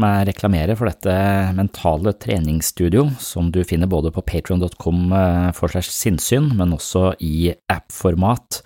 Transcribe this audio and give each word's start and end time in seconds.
Meg 0.00 0.26
reklamere 0.28 0.74
for 0.78 0.90
dette 0.90 1.14
mentale 1.56 2.14
treningsstudio, 2.16 3.06
som 3.20 3.52
du 3.54 3.60
finner 3.68 3.90
både 3.90 4.12
på 4.14 4.24
patreon.com 4.26 5.12
for 5.56 5.72
slags 5.72 5.92
sinnssyn, 5.94 6.50
men 6.58 6.74
også 6.76 7.12
i 7.24 7.52
app-format. 7.72 8.62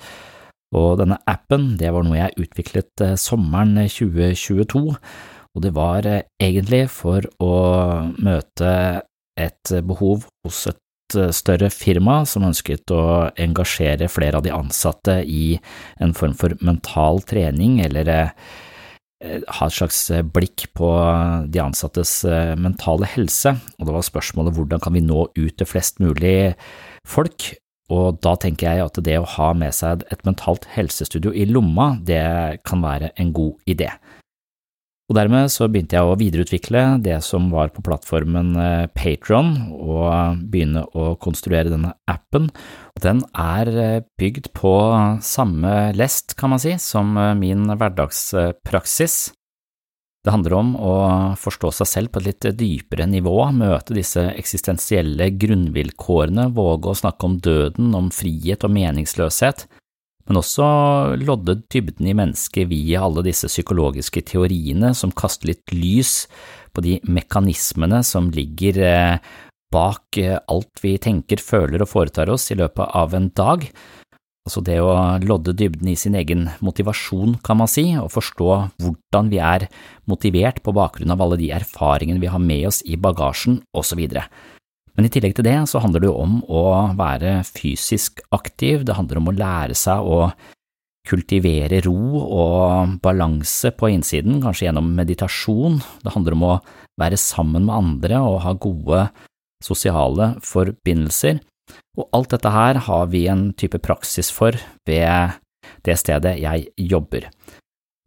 Og 0.74 0.98
denne 0.98 1.20
appen, 1.30 1.74
det 1.78 1.92
var 1.94 2.06
noe 2.06 2.18
jeg 2.18 2.46
utviklet 2.46 3.02
eh, 3.04 3.16
sommeren 3.20 3.76
2022, 3.78 4.82
og 5.54 5.62
det 5.62 5.74
var 5.76 6.06
eh, 6.10 6.24
egentlig 6.42 6.86
for 6.90 7.26
å 7.42 7.54
møte 8.18 8.72
et 9.38 9.74
behov 9.86 10.26
hos 10.46 10.64
et 10.72 11.18
eh, 11.18 11.30
større 11.34 11.70
firma 11.70 12.22
som 12.28 12.46
ønsket 12.48 12.90
å 12.94 13.04
engasjere 13.38 14.10
flere 14.10 14.40
av 14.40 14.46
de 14.46 14.54
ansatte 14.54 15.20
i 15.22 15.54
en 16.02 16.14
form 16.16 16.34
for 16.38 16.58
mental 16.64 17.22
trening, 17.22 17.78
eller 17.86 18.10
eh, 18.10 18.34
ha 19.24 19.66
et 19.66 19.76
slags 19.76 19.98
eh, 20.12 20.24
blikk 20.24 20.66
på 20.76 20.88
de 21.50 21.60
ansattes 21.62 22.22
eh, 22.28 22.54
mentale 22.60 23.08
helse, 23.14 23.54
og 23.78 23.88
det 23.88 23.96
var 23.96 24.06
spørsmålet 24.06 24.56
hvordan 24.56 24.82
kan 24.84 24.96
vi 24.96 25.04
nå 25.04 25.28
ut 25.32 25.54
til 25.58 25.68
flest 25.68 26.02
mulig 26.04 26.54
folk, 27.08 27.52
og 27.92 28.20
da 28.24 28.34
tenker 28.40 28.70
jeg 28.70 28.84
at 28.84 29.00
det 29.04 29.18
å 29.20 29.30
ha 29.36 29.52
med 29.56 29.74
seg 29.76 30.04
et 30.12 30.24
mentalt 30.26 30.68
helsestudio 30.72 31.34
i 31.36 31.46
lomma, 31.48 31.94
det 32.00 32.24
kan 32.68 32.84
være 32.84 33.12
en 33.20 33.32
god 33.36 33.58
idé. 33.70 33.90
Og 35.04 35.18
dermed 35.18 35.50
så 35.52 35.66
begynte 35.68 35.98
jeg 35.98 36.08
å 36.08 36.16
videreutvikle 36.16 36.82
det 37.04 37.18
som 37.26 37.50
var 37.52 37.74
på 37.74 37.82
plattformen 37.84 38.54
eh, 38.56 38.86
Patron, 38.96 39.52
og 39.76 40.40
begynne 40.48 40.86
å 40.96 41.12
konstruere 41.20 41.68
denne 41.68 41.92
appen. 42.08 42.48
Og 42.96 43.04
den 43.04 43.20
er 43.36 43.68
eh, 43.68 44.02
bygd 44.20 44.48
på 44.56 44.72
samme 45.20 45.92
lest, 45.98 46.38
kan 46.40 46.54
man 46.54 46.62
si, 46.62 46.78
som 46.80 47.12
eh, 47.20 47.34
min 47.36 47.68
hverdagspraksis. 47.74 49.18
Det 50.24 50.32
handler 50.32 50.56
om 50.56 50.72
å 50.80 50.96
forstå 51.36 51.68
seg 51.82 51.90
selv 51.90 52.14
på 52.14 52.22
et 52.22 52.30
litt 52.30 52.46
dypere 52.56 53.04
nivå, 53.04 53.36
møte 53.52 53.92
disse 53.92 54.24
eksistensielle 54.32 55.28
grunnvilkårene, 55.36 56.48
våge 56.56 56.94
å 56.94 56.96
snakke 56.96 57.28
om 57.28 57.36
døden, 57.44 57.92
om 57.92 58.08
frihet 58.08 58.64
og 58.64 58.72
meningsløshet, 58.72 59.66
men 60.28 60.40
også 60.40 60.66
lodde 61.20 61.58
dybden 61.72 62.08
i 62.08 62.16
mennesket 62.16 62.70
via 62.70 63.02
alle 63.04 63.24
disse 63.26 63.50
psykologiske 63.50 64.24
teoriene 64.30 64.94
som 64.96 65.12
kaster 65.12 65.52
litt 65.52 65.74
lys 65.74 66.24
på 66.74 66.84
de 66.84 66.98
mekanismene 67.04 68.00
som 68.06 68.30
ligger 68.34 68.80
eh, 68.80 69.34
bak 69.74 70.18
eh, 70.20 70.38
alt 70.48 70.80
vi 70.82 70.96
tenker, 71.02 71.42
føler 71.42 71.84
og 71.84 71.90
foretar 71.90 72.32
oss 72.32 72.50
i 72.52 72.58
løpet 72.58 72.96
av 72.96 73.14
en 73.16 73.28
dag. 73.36 73.68
Altså 74.44 74.60
det 74.60 74.76
å 74.84 74.92
lodde 75.24 75.54
dybden 75.56 75.88
i 75.88 75.96
sin 75.96 76.16
egen 76.20 76.50
motivasjon, 76.64 77.38
kan 77.44 77.56
man 77.62 77.70
si, 77.70 77.86
og 77.96 78.10
forstå 78.12 78.48
hvordan 78.84 79.30
vi 79.32 79.40
er 79.40 79.68
motivert 80.10 80.60
på 80.64 80.74
bakgrunn 80.76 81.14
av 81.14 81.22
alle 81.24 81.38
de 81.40 81.48
erfaringene 81.56 82.20
vi 82.20 82.28
har 82.28 82.42
med 82.42 82.68
oss 82.68 82.82
i 82.84 82.98
bagasjen, 83.00 83.62
osv. 83.72 84.04
Men 84.94 85.08
i 85.08 85.10
tillegg 85.10 85.34
til 85.36 85.46
det 85.46 85.56
så 85.70 85.82
handler 85.82 86.04
det 86.04 86.10
jo 86.10 86.18
om 86.22 86.36
å 86.46 86.64
være 86.98 87.40
fysisk 87.48 88.22
aktiv, 88.34 88.84
det 88.86 88.94
handler 88.98 89.20
om 89.20 89.30
å 89.32 89.36
lære 89.36 89.76
seg 89.78 90.06
å 90.06 90.28
kultivere 91.04 91.82
ro 91.84 92.20
og 92.22 92.94
balanse 93.04 93.74
på 93.76 93.90
innsiden, 93.92 94.38
kanskje 94.44 94.68
gjennom 94.68 94.92
meditasjon, 94.96 95.80
det 96.04 96.14
handler 96.14 96.36
om 96.36 96.46
å 96.48 96.54
være 97.00 97.18
sammen 97.20 97.66
med 97.66 97.76
andre 97.76 98.20
og 98.24 98.40
ha 98.46 98.54
gode 98.56 99.02
sosiale 99.64 100.34
forbindelser, 100.44 101.42
og 101.98 102.08
alt 102.16 102.32
dette 102.36 102.52
her 102.52 102.80
har 102.86 103.10
vi 103.12 103.26
en 103.30 103.50
type 103.58 103.80
praksis 103.84 104.30
for 104.32 104.56
ved 104.88 105.36
det 105.84 105.98
stedet 106.00 106.36
jeg 106.40 106.70
jobber. 106.80 107.28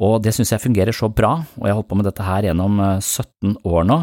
Og 0.04 0.19
det 0.22 0.34
synes 0.36 0.51
jeg 0.54 0.62
fungerer 0.62 0.94
så 0.94 1.10
bra, 1.10 1.39
og 1.57 1.63
jeg 1.66 1.74
har 1.74 1.80
holdt 1.80 1.89
på 1.89 1.98
med 1.98 2.10
dette 2.10 2.25
her 2.25 2.50
gjennom 2.50 2.81
17 3.00 3.56
år 3.66 3.88
nå, 3.89 4.01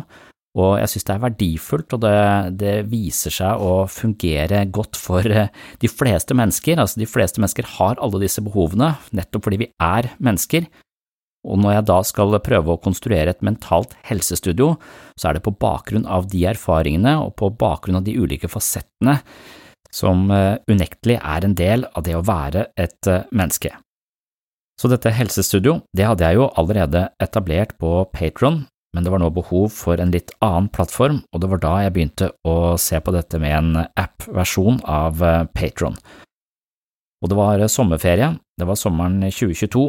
og 0.55 0.77
jeg 0.79 0.91
synes 0.93 1.07
det 1.09 1.15
er 1.15 1.23
verdifullt, 1.25 1.97
og 1.97 2.03
det, 2.05 2.19
det, 2.61 2.75
viser 2.87 3.35
seg 3.35 3.63
å 3.63 3.73
fungere 3.91 4.63
godt 4.71 4.99
for 4.99 5.27
de 5.27 5.91
fleste 5.91 6.37
mennesker. 6.39 6.79
Altså, 6.79 7.01
de 7.03 7.11
fleste 7.11 7.43
mennesker 7.43 7.67
har 7.77 7.99
alle 7.99 8.23
disse 8.23 8.45
behovene, 8.45 8.93
nettopp 9.11 9.49
fordi 9.49 9.65
vi 9.65 9.71
er 9.83 10.13
mennesker. 10.23 10.69
Og 11.45 11.59
når 11.61 11.75
jeg 11.75 11.87
da 11.91 11.99
skal 12.07 12.39
prøve 12.41 12.73
å 12.73 12.81
konstruere 12.81 13.35
et 13.35 13.43
mentalt 13.45 13.93
helsestudio, 14.09 14.77
så 15.19 15.29
er 15.29 15.37
det 15.37 15.45
på 15.45 15.57
bakgrunn 15.61 16.07
av 16.07 16.31
de 16.33 16.47
erfaringene 16.49 17.19
og 17.21 17.35
på 17.41 17.51
bakgrunn 17.61 17.99
av 18.01 18.07
de 18.07 18.15
ulike 18.17 18.49
fasettene 18.49 19.19
som 19.95 20.29
eh, 20.35 20.57
unektelig 20.71 21.21
er 21.21 21.47
en 21.47 21.57
del 21.59 21.87
av 21.93 22.07
det 22.07 22.17
å 22.19 22.25
være 22.27 22.69
et 22.81 23.11
eh, 23.11 23.27
menneske. 23.35 23.75
Så 24.81 24.91
dette 24.91 25.13
helsestudio, 25.15 25.79
det 25.95 26.09
hadde 26.09 26.27
jeg 26.27 26.41
jo 26.41 26.49
allerede 26.59 27.07
etablert 27.23 27.77
på 27.79 28.01
Patron, 28.11 28.65
men 28.95 29.05
det 29.05 29.13
var 29.13 29.23
nå 29.23 29.31
behov 29.35 29.73
for 29.75 30.01
en 30.01 30.13
litt 30.15 30.31
annen 30.45 30.71
plattform, 30.73 31.23
og 31.35 31.43
det 31.43 31.51
var 31.51 31.63
da 31.63 31.75
jeg 31.85 31.95
begynte 31.97 32.31
å 32.47 32.77
se 32.81 33.01
på 33.03 33.15
dette 33.15 33.41
med 33.43 33.57
en 33.59 33.83
app-versjon 33.85 34.81
av 34.87 35.25
eh, 35.25 35.43
Patron. 35.55 35.99
Og 37.25 37.33
det 37.33 37.39
var 37.39 37.67
sommerferie, 37.73 38.35
det 38.61 38.69
var 38.69 38.79
sommeren 38.79 39.25
2022, 39.27 39.89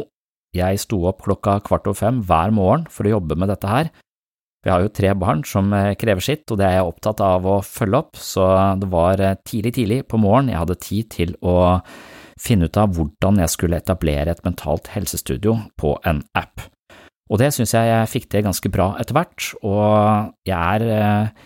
jeg 0.56 0.80
sto 0.80 1.02
opp 1.08 1.22
klokka 1.26 1.60
kvart 1.64 1.86
over 1.86 1.98
fem 1.98 2.20
hver 2.24 2.52
morgen 2.54 2.86
for 2.90 3.06
å 3.06 3.16
jobbe 3.18 3.36
med 3.38 3.52
dette 3.52 3.70
her, 3.70 3.92
jeg 4.66 4.74
har 4.74 4.82
jo 4.82 4.90
tre 4.90 5.12
barn 5.14 5.44
som 5.46 5.70
eh, 5.76 5.94
krever 5.98 6.24
sitt, 6.24 6.42
og 6.50 6.58
det 6.58 6.66
er 6.66 6.80
jeg 6.80 6.90
opptatt 6.90 7.22
av 7.22 7.44
å 7.46 7.60
følge 7.62 8.00
opp, 8.02 8.18
så 8.18 8.46
det 8.80 8.88
var 8.90 9.22
eh, 9.22 9.38
tidlig, 9.46 9.76
tidlig 9.78 9.98
på 10.10 10.18
morgenen 10.18 10.54
jeg 10.54 10.62
hadde 10.64 10.78
tid 10.82 11.10
til 11.14 11.34
å 11.46 11.56
finne 12.42 12.66
ut 12.66 12.78
av 12.80 12.96
hvordan 12.96 13.38
jeg 13.44 13.52
skulle 13.52 13.78
etablere 13.78 14.34
et 14.34 14.42
mentalt 14.44 14.90
helsestudio 14.96 15.60
på 15.78 15.94
en 16.08 16.24
app. 16.36 16.66
Og 17.30 17.42
det 17.42 17.52
synes 17.54 17.74
jeg 17.74 17.90
jeg 17.90 18.12
fikk 18.12 18.30
til 18.30 18.46
ganske 18.46 18.70
bra 18.72 18.92
etter 19.02 19.16
hvert, 19.16 19.50
og 19.66 20.32
jeg 20.46 20.56
er 20.56 20.84
eh, 20.94 21.44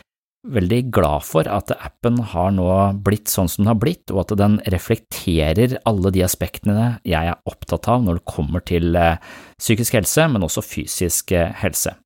veldig 0.56 0.81
glad 0.93 1.25
for 1.25 1.49
at 1.49 1.73
appen 1.77 2.19
har 2.32 2.50
nå 2.56 2.69
blitt 3.05 3.32
sånn 3.32 3.49
som 3.49 3.65
den 3.65 3.73
har 3.73 3.81
blitt, 3.81 4.12
og 4.12 4.25
at 4.25 4.37
den 4.41 4.59
reflekterer 4.73 5.79
alle 5.88 6.12
de 6.12 6.25
aspektene 6.25 6.94
jeg 7.09 7.32
er 7.32 7.41
opptatt 7.49 7.88
av 7.93 8.05
når 8.05 8.21
det 8.21 8.29
kommer 8.29 8.65
til 8.65 8.97
psykisk 9.61 9.97
helse, 10.00 10.29
men 10.32 10.44
også 10.44 10.65
fysisk 10.65 11.32
helse. 11.61 11.97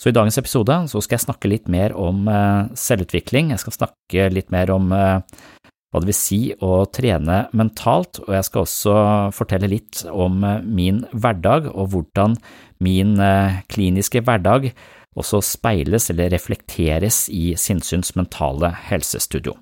Så 0.00 0.10
i 0.10 0.14
dagens 0.14 0.38
episode 0.40 0.74
så 0.90 1.00
skal 1.02 1.18
jeg 1.18 1.26
snakke 1.28 1.50
litt 1.50 1.68
mer 1.70 1.94
om 1.96 2.26
eh, 2.28 2.70
selvutvikling, 2.78 3.52
jeg 3.54 3.62
skal 3.62 3.76
snakke 3.76 4.26
litt 4.34 4.50
mer 4.52 4.72
om 4.74 4.90
eh, 4.92 5.20
hva 5.94 6.02
det 6.02 6.10
vil 6.10 6.18
si 6.18 6.40
å 6.58 6.82
trene 6.90 7.44
mentalt, 7.54 8.18
og 8.24 8.32
jeg 8.34 8.48
skal 8.48 8.64
også 8.66 8.96
fortelle 9.36 9.70
litt 9.70 10.02
om 10.10 10.42
eh, 10.42 10.64
min 10.66 11.04
hverdag 11.14 11.70
og 11.70 11.94
hvordan 11.94 12.34
min 12.82 13.14
kliniske 13.70 14.24
hverdag 14.24 14.70
også 15.18 15.40
speiles 15.46 16.10
eller 16.10 16.32
reflekteres 16.34 17.28
i 17.30 17.54
Sinnsyns 17.58 18.14
mentale 18.18 18.72
helsestudio. 18.88 19.54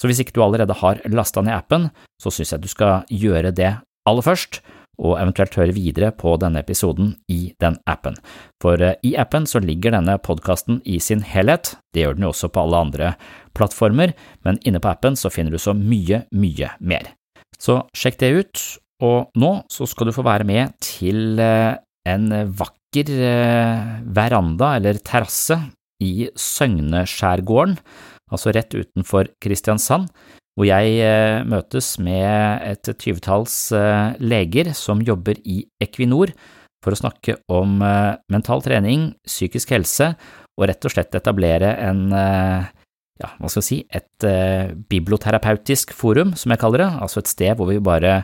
Så 0.00 0.08
hvis 0.08 0.22
ikke 0.22 0.34
du 0.34 0.42
allerede 0.42 0.74
har 0.80 1.02
lasta 1.12 1.42
ned 1.44 1.54
appen, 1.54 1.90
så 2.22 2.32
synes 2.32 2.52
jeg 2.54 2.62
du 2.64 2.70
skal 2.70 3.04
gjøre 3.12 3.52
det 3.54 3.74
aller 4.08 4.24
først, 4.24 4.62
og 5.02 5.16
eventuelt 5.16 5.54
høre 5.56 5.74
videre 5.74 6.10
på 6.14 6.34
denne 6.40 6.60
episoden 6.62 7.14
i 7.32 7.54
den 7.62 7.78
appen. 7.88 8.16
For 8.62 8.80
eh, 8.82 8.98
i 9.06 9.14
appen 9.18 9.46
så 9.48 9.62
ligger 9.62 9.94
denne 9.94 10.18
podkasten 10.22 10.82
i 10.84 10.98
sin 11.00 11.24
helhet, 11.26 11.74
det 11.94 12.04
gjør 12.04 12.18
den 12.18 12.26
jo 12.26 12.32
også 12.34 12.50
på 12.52 12.66
alle 12.66 12.82
andre 12.86 13.14
plattformer, 13.56 14.12
men 14.44 14.60
inne 14.68 14.82
på 14.82 14.92
appen 14.92 15.16
så 15.18 15.32
finner 15.32 15.54
du 15.54 15.60
så 15.62 15.74
mye, 15.76 16.24
mye 16.30 16.74
mer. 16.80 17.12
Så 17.58 17.80
sjekk 17.96 18.20
det 18.20 18.32
ut, 18.36 18.62
og 19.02 19.32
nå 19.38 19.52
så 19.72 19.88
skal 19.88 20.08
du 20.08 20.14
få 20.14 20.26
være 20.26 20.46
med 20.46 20.76
til 20.84 21.40
eh, 21.40 21.80
en 22.08 22.28
vakker 22.58 23.10
eh, 23.14 23.82
veranda 24.14 24.74
eller 24.78 25.00
terrasse 25.04 25.58
i 26.02 26.28
Søgneskjærgården, 26.34 27.76
altså 28.32 28.54
rett 28.54 28.74
utenfor 28.74 29.30
Kristiansand, 29.42 30.10
hvor 30.56 30.68
jeg 30.68 30.98
eh, 31.00 31.44
møtes 31.48 31.94
med 32.02 32.66
et 32.68 32.92
tyvetalls 33.00 33.56
eh, 33.76 34.18
leger 34.20 34.72
som 34.76 35.02
jobber 35.04 35.38
i 35.44 35.62
Equinor 35.82 36.34
for 36.82 36.94
å 36.94 36.98
snakke 36.98 37.36
om 37.54 37.76
mental 37.78 38.62
trening, 38.64 39.12
psykisk 39.22 39.70
helse 39.70 40.08
og 40.58 40.64
rett 40.66 40.82
og 40.82 40.90
slett 40.90 41.14
etablere 41.14 41.68
en 41.78 42.00
ja, 42.10 43.28
hva 43.38 43.46
skal 43.46 43.62
jeg 43.62 43.68
si, 43.68 43.78
et 43.86 44.26
biblioterapeutisk 44.90 45.94
forum, 45.94 46.32
som 46.34 46.50
jeg 46.50 46.58
kaller 46.58 46.82
det, 46.82 46.88
altså 47.06 47.22
et 47.22 47.30
sted 47.30 47.54
hvor 47.54 47.70
vi 47.70 47.78
bare 47.78 48.16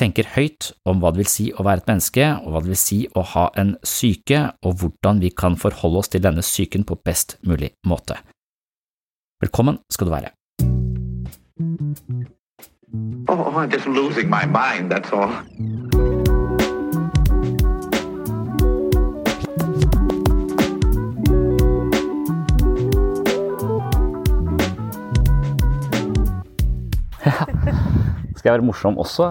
tenker 0.00 0.28
høyt 0.34 0.70
om 0.88 1.00
hva 1.02 1.12
det 1.12 1.22
vil 1.22 1.30
si 1.30 1.46
å 1.52 1.64
være 1.66 1.82
et 1.82 1.90
menneske, 1.90 2.26
og 2.40 2.54
hva 2.54 2.62
det 2.64 2.72
vil 2.72 2.80
si 2.80 3.00
å 3.12 3.24
ha 3.34 3.46
en 3.60 3.74
syke, 3.86 4.42
og 4.64 4.80
hvordan 4.80 5.20
vi 5.24 5.32
kan 5.42 5.58
forholde 5.60 6.02
oss 6.02 6.12
til 6.12 6.24
denne 6.24 6.44
syken 6.46 6.86
på 6.88 6.98
best 7.04 7.36
mulig 7.46 7.74
måte. 7.88 8.20
Velkommen 9.44 9.80
skal 9.92 10.08
du 10.08 10.14
være. 10.16 10.34
Oh, 13.28 13.54
I'm 13.54 13.70
just 13.70 13.86
losing 13.86 14.28
my 14.28 14.44
mind, 14.46 14.90
that's 14.90 15.12
all. 15.12 15.30
Skal 28.40 28.54
jeg 28.54 28.56
være 28.56 28.68
morsom 28.70 28.96
også? 29.00 29.28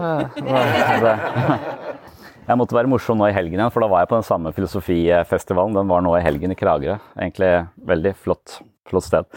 Jeg 2.50 2.58
måtte 2.58 2.74
være 2.74 2.90
morsom 2.90 3.18
nå 3.20 3.28
i 3.30 3.34
helgen 3.34 3.60
igjen, 3.60 3.70
for 3.70 3.84
da 3.84 3.86
var 3.86 4.00
jeg 4.02 4.08
på 4.10 4.16
den 4.16 4.24
samme 4.26 4.50
filosofifestivalen. 4.50 5.76
Den 5.76 5.86
var 5.86 6.00
nå 6.02 6.16
i 6.18 6.22
helgen 6.24 6.50
i 6.50 6.56
Kragerø. 6.58 6.96
Egentlig 7.14 7.50
veldig 7.86 8.10
flott, 8.18 8.56
flott 8.90 9.06
sted. 9.06 9.28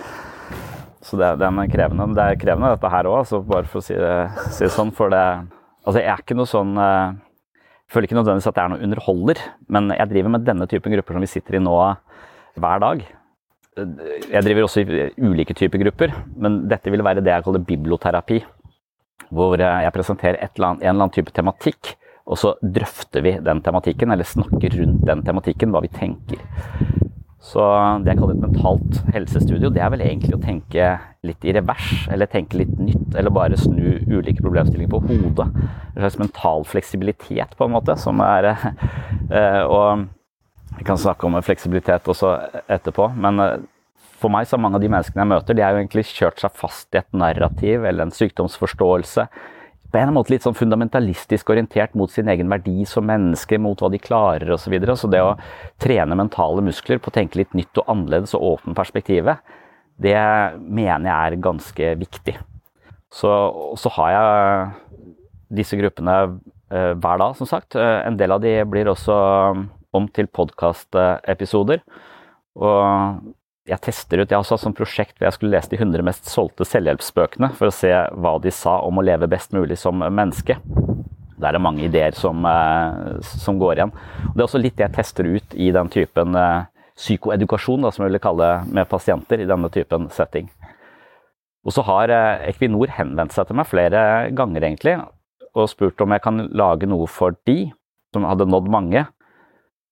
Så 1.04 1.20
det, 1.20 1.28
det, 1.38 1.46
er 1.46 1.70
krevende. 1.70 2.08
Det 2.18 2.24
er 2.24 2.40
krevende 2.42 2.72
dette 2.74 2.90
her 2.90 3.10
òg, 3.12 3.20
altså 3.20 3.44
bare 3.46 3.70
for 3.70 3.84
å 3.84 3.86
si 3.86 3.94
det, 4.00 4.16
si 4.48 4.64
det, 4.66 4.72
sånn. 4.74 4.94
For 4.98 5.14
det 5.14 5.22
Altså, 5.84 6.00
jeg 6.00 6.10
er 6.14 6.22
ikke 6.24 6.38
noe 6.40 6.48
sånn 6.48 6.78
Jeg 6.80 7.10
eh, 7.12 7.18
føler 7.92 8.08
ikke 8.08 8.16
nødvendigvis 8.16 8.50
at 8.50 8.56
jeg 8.56 8.64
er 8.64 8.72
noen 8.72 8.86
underholder, 8.88 9.44
men 9.76 9.92
jeg 9.94 10.12
driver 10.14 10.34
med 10.34 10.46
denne 10.48 10.68
typen 10.72 10.96
grupper 10.96 11.18
som 11.18 11.26
vi 11.28 11.32
sitter 11.36 11.60
i 11.60 11.62
nå 11.62 11.76
hver 12.64 12.82
dag. 12.82 13.04
Jeg 14.32 14.46
driver 14.48 14.66
også 14.66 14.82
i 14.82 15.06
ulike 15.22 15.54
typer 15.60 15.84
grupper, 15.84 16.18
men 16.40 16.64
dette 16.72 16.90
vil 16.94 17.04
være 17.06 17.22
det 17.26 17.36
jeg 17.36 17.46
kaller 17.46 17.68
biblioterapi. 17.68 18.40
Hvor 19.30 19.60
jeg 19.60 19.94
presenterer 19.96 20.40
eller 20.42 20.68
annet, 20.68 20.84
en 20.84 20.90
eller 20.90 21.06
annen 21.06 21.16
type 21.16 21.32
tematikk, 21.36 21.96
og 22.24 22.40
så 22.40 22.54
drøfter 22.64 23.24
vi 23.26 23.38
den 23.44 23.62
tematikken, 23.64 24.12
eller 24.12 24.28
snakker 24.28 24.78
rundt 24.80 25.04
den 25.08 25.24
tematikken, 25.28 25.74
hva 25.74 25.84
vi 25.84 25.92
tenker. 25.92 26.40
Så 27.44 27.60
det 28.06 28.14
jeg 28.14 28.20
kaller 28.22 28.38
et 28.38 28.44
mentalt 28.46 29.00
helsestudio, 29.12 29.68
det 29.74 29.82
er 29.84 29.90
vel 29.92 30.06
egentlig 30.06 30.38
å 30.38 30.42
tenke 30.42 30.94
litt 31.28 31.44
i 31.44 31.52
revers, 31.58 32.06
eller 32.14 32.30
tenke 32.32 32.62
litt 32.62 32.72
nytt, 32.80 33.18
eller 33.20 33.36
bare 33.36 33.60
snu 33.60 34.00
ulike 34.08 34.40
problemstillinger 34.40 34.94
på 34.94 35.02
hodet. 35.10 35.50
En 35.92 36.00
slags 36.00 36.20
mental 36.22 36.64
fleksibilitet, 36.68 37.58
på 37.60 37.68
en 37.68 37.76
måte, 37.76 37.98
som 38.00 38.24
er 38.24 38.54
eh, 38.54 39.62
Og 39.68 40.08
vi 40.78 40.88
kan 40.88 40.98
snakke 40.98 41.28
om 41.28 41.36
fleksibilitet 41.44 42.08
også 42.10 42.32
etterpå, 42.72 43.12
men 43.20 43.44
eh, 43.44 43.60
for 44.24 44.34
meg 44.34 44.48
så 44.48 44.58
er 44.58 44.64
mange 44.64 44.80
av 44.80 44.84
de 44.84 44.92
menneskene 44.92 45.26
jeg 45.26 45.32
møter, 45.34 45.58
de 45.58 45.66
har 45.66 45.76
jo 45.76 45.84
egentlig 45.84 46.08
kjørt 46.10 46.40
seg 46.42 46.56
fast 46.56 46.96
i 46.96 47.02
et 47.02 47.12
narrativ 47.16 47.84
eller 47.84 48.08
en 48.08 48.16
sykdomsforståelse 48.16 49.28
på 49.94 50.02
en 50.02 50.14
måte 50.16 50.34
litt 50.34 50.46
sånn 50.46 50.58
fundamentalistisk 50.58 51.52
orientert 51.54 51.94
mot 51.98 52.10
sin 52.10 52.30
egen 52.32 52.50
verdi 52.50 52.82
som 52.90 53.06
menneske, 53.06 53.60
mot 53.62 53.78
hva 53.78 53.92
de 53.94 54.00
klarer 54.02 54.50
osv. 54.56 54.66
Så, 54.66 54.72
videre. 54.74 54.96
så 54.98 55.10
det 55.12 55.22
å 55.22 55.36
trene 55.82 56.18
mentale 56.18 56.64
muskler 56.66 56.98
på 56.98 57.12
å 57.12 57.14
tenke 57.14 57.38
litt 57.38 57.54
nytt 57.54 57.78
og 57.78 57.92
annerledes 57.94 58.34
og 58.34 58.48
åpne 58.56 58.74
perspektivet, 58.78 59.54
det 60.02 60.18
mener 60.58 61.06
jeg 61.12 61.14
er 61.14 61.44
ganske 61.46 61.92
viktig. 62.02 62.36
Så, 63.14 63.30
så 63.78 63.92
har 64.00 64.16
jeg 64.16 65.06
disse 65.62 65.78
gruppene 65.78 66.18
uh, 66.26 66.94
hver 66.98 67.22
dag, 67.22 67.38
som 67.38 67.50
sagt. 67.50 67.78
Uh, 67.78 68.02
en 68.02 68.18
del 68.18 68.34
av 68.34 68.42
de 68.42 68.56
blir 68.66 68.90
også 68.90 69.14
om 69.94 70.10
til 70.10 70.26
podkastepisoder. 70.34 71.86
Og 72.58 73.30
jeg 73.70 73.80
tester 73.80 74.20
ut, 74.20 74.28
jeg 74.28 74.36
har 74.36 74.44
også 74.44 74.58
hatt 74.58 74.66
sånn 74.66 74.76
prosjekt 74.76 75.16
hvor 75.18 75.30
jeg 75.30 75.38
skulle 75.38 75.56
lese 75.56 75.72
de 75.72 75.80
100 75.80 76.04
mest 76.04 76.28
solgte 76.28 76.68
selvhjelpsbøkene 76.68 77.54
for 77.56 77.70
å 77.70 77.76
se 77.76 77.92
hva 77.92 78.36
de 78.44 78.52
sa 78.52 78.80
om 78.84 79.00
å 79.00 79.06
leve 79.06 79.30
best 79.32 79.56
mulig 79.56 79.78
som 79.80 80.04
menneske. 80.04 80.58
Der 81.40 81.50
er 81.50 81.58
det 81.58 81.64
mange 81.64 81.86
ideer 81.88 82.16
som, 82.16 82.44
eh, 82.46 83.22
som 83.24 83.60
går 83.60 83.80
igjen. 83.80 83.94
Og 84.30 84.36
det 84.36 84.44
er 84.44 84.48
også 84.48 84.62
litt 84.62 84.76
det 84.78 84.88
jeg 84.88 84.96
tester 84.98 85.28
ut 85.28 85.56
i 85.56 85.72
den 85.76 85.90
typen 85.92 86.36
eh, 86.36 86.68
psykoedukasjon, 87.00 87.84
da, 87.84 87.92
som 87.92 88.06
jeg 88.06 88.14
vil 88.14 88.24
kalle 88.24 88.52
med 88.68 88.90
pasienter 88.92 89.42
i 89.42 89.48
denne 89.50 89.72
typen 89.72 90.10
setting. 90.14 90.52
Og 91.64 91.72
så 91.76 91.84
har 91.88 92.12
eh, 92.12 92.50
Equinor 92.52 92.92
henvendt 93.00 93.36
seg 93.36 93.48
til 93.48 93.60
meg 93.60 93.72
flere 93.72 94.30
ganger 94.36 94.68
egentlig, 94.68 95.00
og 95.56 95.72
spurt 95.72 96.04
om 96.04 96.12
jeg 96.12 96.24
kan 96.24 96.48
lage 96.52 96.88
noe 96.90 97.08
for 97.08 97.36
de, 97.48 97.72
som 98.14 98.28
hadde 98.28 98.48
nådd 98.50 98.72
mange. 98.72 99.08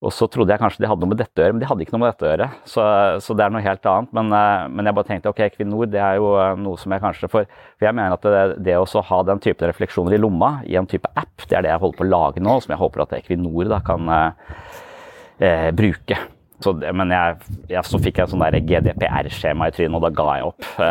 Og 0.01 0.09
så 0.09 0.25
trodde 0.33 0.49
jeg 0.49 0.57
kanskje 0.57 0.81
de 0.81 0.87
hadde 0.89 1.05
noe 1.05 1.11
med 1.11 1.19
dette 1.21 1.37
å 1.37 1.43
gjøre, 1.43 1.53
men 1.53 1.61
de 1.61 1.67
hadde 1.69 1.85
ikke 1.85 1.93
noe 1.93 2.01
med 2.01 2.09
dette 2.09 2.25
å 2.25 2.29
gjøre. 2.31 2.47
Så, 2.65 2.85
så 3.21 3.35
det 3.37 3.45
er 3.45 3.53
noe 3.53 3.61
helt 3.61 3.85
annet. 3.91 4.13
Men, 4.17 4.33
eh, 4.33 4.63
men, 4.73 4.89
jeg 4.89 4.97
bare 4.97 5.09
tenkte 5.11 5.29
ok, 5.29 5.41
Equinor 5.45 5.91
det 5.93 6.01
er 6.01 6.17
jo 6.17 6.31
eh, 6.41 6.55
noe 6.57 6.81
som 6.81 6.95
jeg 6.95 7.03
kanskje 7.03 7.29
får 7.29 7.45
For 7.51 7.85
jeg 7.85 7.97
mener 7.99 8.17
at 8.17 8.25
det, 8.25 8.43
det 8.65 8.79
å 8.81 9.05
ha 9.11 9.19
den 9.29 9.43
type 9.45 9.69
refleksjoner 9.69 10.17
i 10.17 10.21
lomma 10.21 10.55
i 10.65 10.77
en 10.81 10.89
type 10.89 11.09
app, 11.13 11.45
det 11.45 11.59
er 11.59 11.67
det 11.67 11.73
jeg 11.75 11.83
holder 11.83 12.01
på 12.01 12.07
å 12.07 12.11
lage 12.15 12.41
nå, 12.41 12.57
som 12.65 12.73
jeg 12.73 12.81
håper 12.81 13.05
at 13.05 13.17
Equinor 13.19 13.69
da 13.69 13.81
kan 13.85 14.13
eh, 14.17 14.55
eh 15.45 15.69
bruke. 15.77 16.17
Så, 16.61 16.73
men 16.93 17.11
jeg, 17.13 17.35
jeg, 17.71 17.83
så 17.89 17.97
fikk 18.01 18.19
jeg 18.21 18.29
sånn 18.31 18.43
GDPR-skjema 18.69 19.67
i 19.69 19.73
trynet, 19.75 19.95
og 19.97 20.03
da 20.05 20.09
ga 20.13 20.27
jeg 20.37 20.43
opp. 20.51 20.61
Uh, 20.77 20.85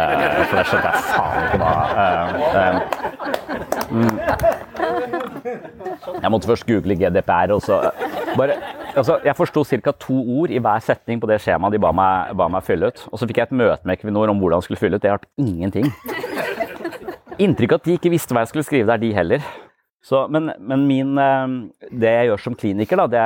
for 0.50 0.55
det 0.59 0.65
skjønte 0.71 0.89
jeg 0.91 0.99
faen 1.07 1.39
ikke 1.47 1.59
hva 1.61 1.73
eh, 2.03 2.77
mm. 3.95 4.17
Jeg 6.21 6.31
måtte 6.35 6.50
først 6.50 6.67
google 6.69 6.95
GDPR, 6.99 7.55
og 7.55 7.62
så 7.65 7.75
bare 8.37 8.55
altså, 8.95 9.19
Jeg 9.25 9.37
forsto 9.39 9.65
ca. 9.65 9.93
to 9.93 10.17
ord 10.41 10.50
i 10.50 10.59
hver 10.59 10.81
setning 10.85 11.21
på 11.23 11.31
det 11.31 11.41
skjemaet 11.45 11.73
de 11.75 11.83
ba 11.83 11.93
meg, 11.95 12.35
ba 12.39 12.49
meg, 12.50 12.67
fylle 12.67 12.91
ut. 12.91 12.99
Og 13.11 13.19
så 13.21 13.27
fikk 13.31 13.39
jeg 13.41 13.50
et 13.50 13.59
møte 13.62 13.87
med 13.87 13.99
Equinor 13.99 14.29
om 14.33 14.39
hvordan 14.43 14.59
jeg 14.59 14.69
skulle 14.69 14.83
fylle 14.83 14.97
ut. 14.99 15.03
Det 15.03 15.11
hjalp 15.12 15.27
ingenting. 15.39 15.87
inntrykk 17.45 17.73
at 17.79 17.87
de 17.87 17.97
ikke 17.97 18.12
visste 18.12 18.35
hva 18.35 18.45
jeg 18.45 18.53
skulle 18.53 18.69
skrive 18.69 18.91
der, 18.91 19.00
de 19.03 19.15
heller. 19.17 19.41
Så, 20.00 20.23
men, 20.33 20.49
men 20.64 20.87
min, 20.88 21.19
det 21.92 22.12
jeg 22.14 22.30
gjør 22.30 22.40
som 22.40 22.57
kliniker, 22.57 23.02
da, 23.02 23.09
det, 23.12 23.25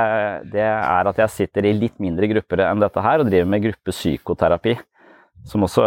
det, 0.56 0.64
er 0.64 1.10
at 1.10 1.20
jeg 1.22 1.30
sitter 1.30 1.68
i 1.68 1.76
litt 1.76 1.94
mindre 2.02 2.26
grupper 2.32 2.64
enn 2.66 2.82
dette 2.82 3.04
her 3.04 3.22
og 3.22 3.30
driver 3.30 3.46
med 3.52 3.62
gruppepsykoterapi. 3.68 4.74
Som 5.46 5.66
også 5.66 5.84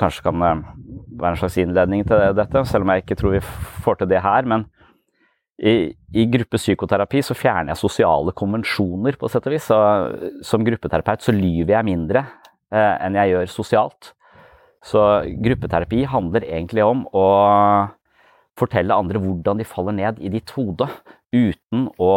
kanskje 0.00 0.24
kan 0.24 0.40
være 0.40 1.30
en 1.30 1.38
slags 1.38 1.58
innledning 1.60 2.02
til 2.08 2.34
dette, 2.34 2.64
selv 2.66 2.86
om 2.86 2.94
jeg 2.94 3.04
ikke 3.04 3.18
tror 3.20 3.36
vi 3.36 3.44
får 3.84 4.00
til 4.00 4.10
det 4.10 4.22
her. 4.24 4.48
Men 4.50 4.66
i, 5.54 5.92
i 6.16 6.26
gruppepsykoterapi 6.32 7.22
så 7.22 7.36
fjerner 7.38 7.70
jeg 7.70 7.82
sosiale 7.84 8.34
konvensjoner, 8.34 9.18
på 9.20 9.30
sett 9.30 9.46
og 9.46 9.54
vis. 9.54 9.68
Så, 9.70 9.78
som 10.46 10.66
gruppeterapeut 10.66 11.22
så 11.22 11.34
lyver 11.36 11.76
jeg 11.76 11.90
mindre 11.92 12.24
eh, 12.74 12.94
enn 13.06 13.20
jeg 13.20 13.36
gjør 13.36 13.52
sosialt. 13.52 14.14
Så 14.84 15.00
gruppeterapi 15.46 16.02
handler 16.10 16.48
egentlig 16.48 16.82
om 16.84 17.06
å 17.14 17.28
fortelle 18.58 18.94
andre 18.94 19.20
hvordan 19.22 19.60
de 19.60 19.66
faller 19.66 19.96
ned 19.96 20.20
i 20.22 20.30
ditt 20.32 20.52
hode, 20.56 20.88
uten 21.34 21.88
å 21.98 22.12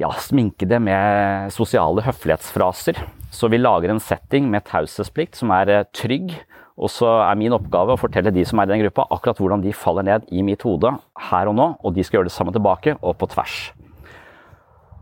ja, 0.00 0.10
sminke 0.18 0.66
det 0.68 0.80
med 0.82 1.52
sosiale 1.54 2.04
høflighetsfraser. 2.06 2.98
Så 3.32 3.48
vi 3.52 3.60
lager 3.60 3.92
en 3.92 4.02
setting 4.02 4.48
med 4.52 4.66
taushetsplikt 4.68 5.38
som 5.38 5.52
er 5.54 5.70
eh, 5.72 5.86
trygg. 5.96 6.34
Og 6.82 6.88
så 6.90 7.08
er 7.26 7.36
min 7.38 7.52
oppgave 7.54 7.94
å 7.94 8.00
fortelle 8.00 8.32
de 8.34 8.44
som 8.48 8.58
er 8.58 8.66
i 8.66 8.72
den 8.72 8.82
gruppa, 8.86 9.04
akkurat 9.12 9.38
hvordan 9.38 9.62
de 9.62 9.74
faller 9.76 10.06
ned 10.08 10.24
i 10.32 10.42
mitt 10.44 10.64
hode 10.66 10.94
her 11.28 11.50
og 11.50 11.56
nå, 11.58 11.68
og 11.78 11.94
de 11.94 12.04
skal 12.04 12.18
gjøre 12.20 12.30
det 12.30 12.34
samme 12.34 12.54
tilbake, 12.54 12.96
og 13.04 13.18
på 13.20 13.28
tvers. 13.34 13.58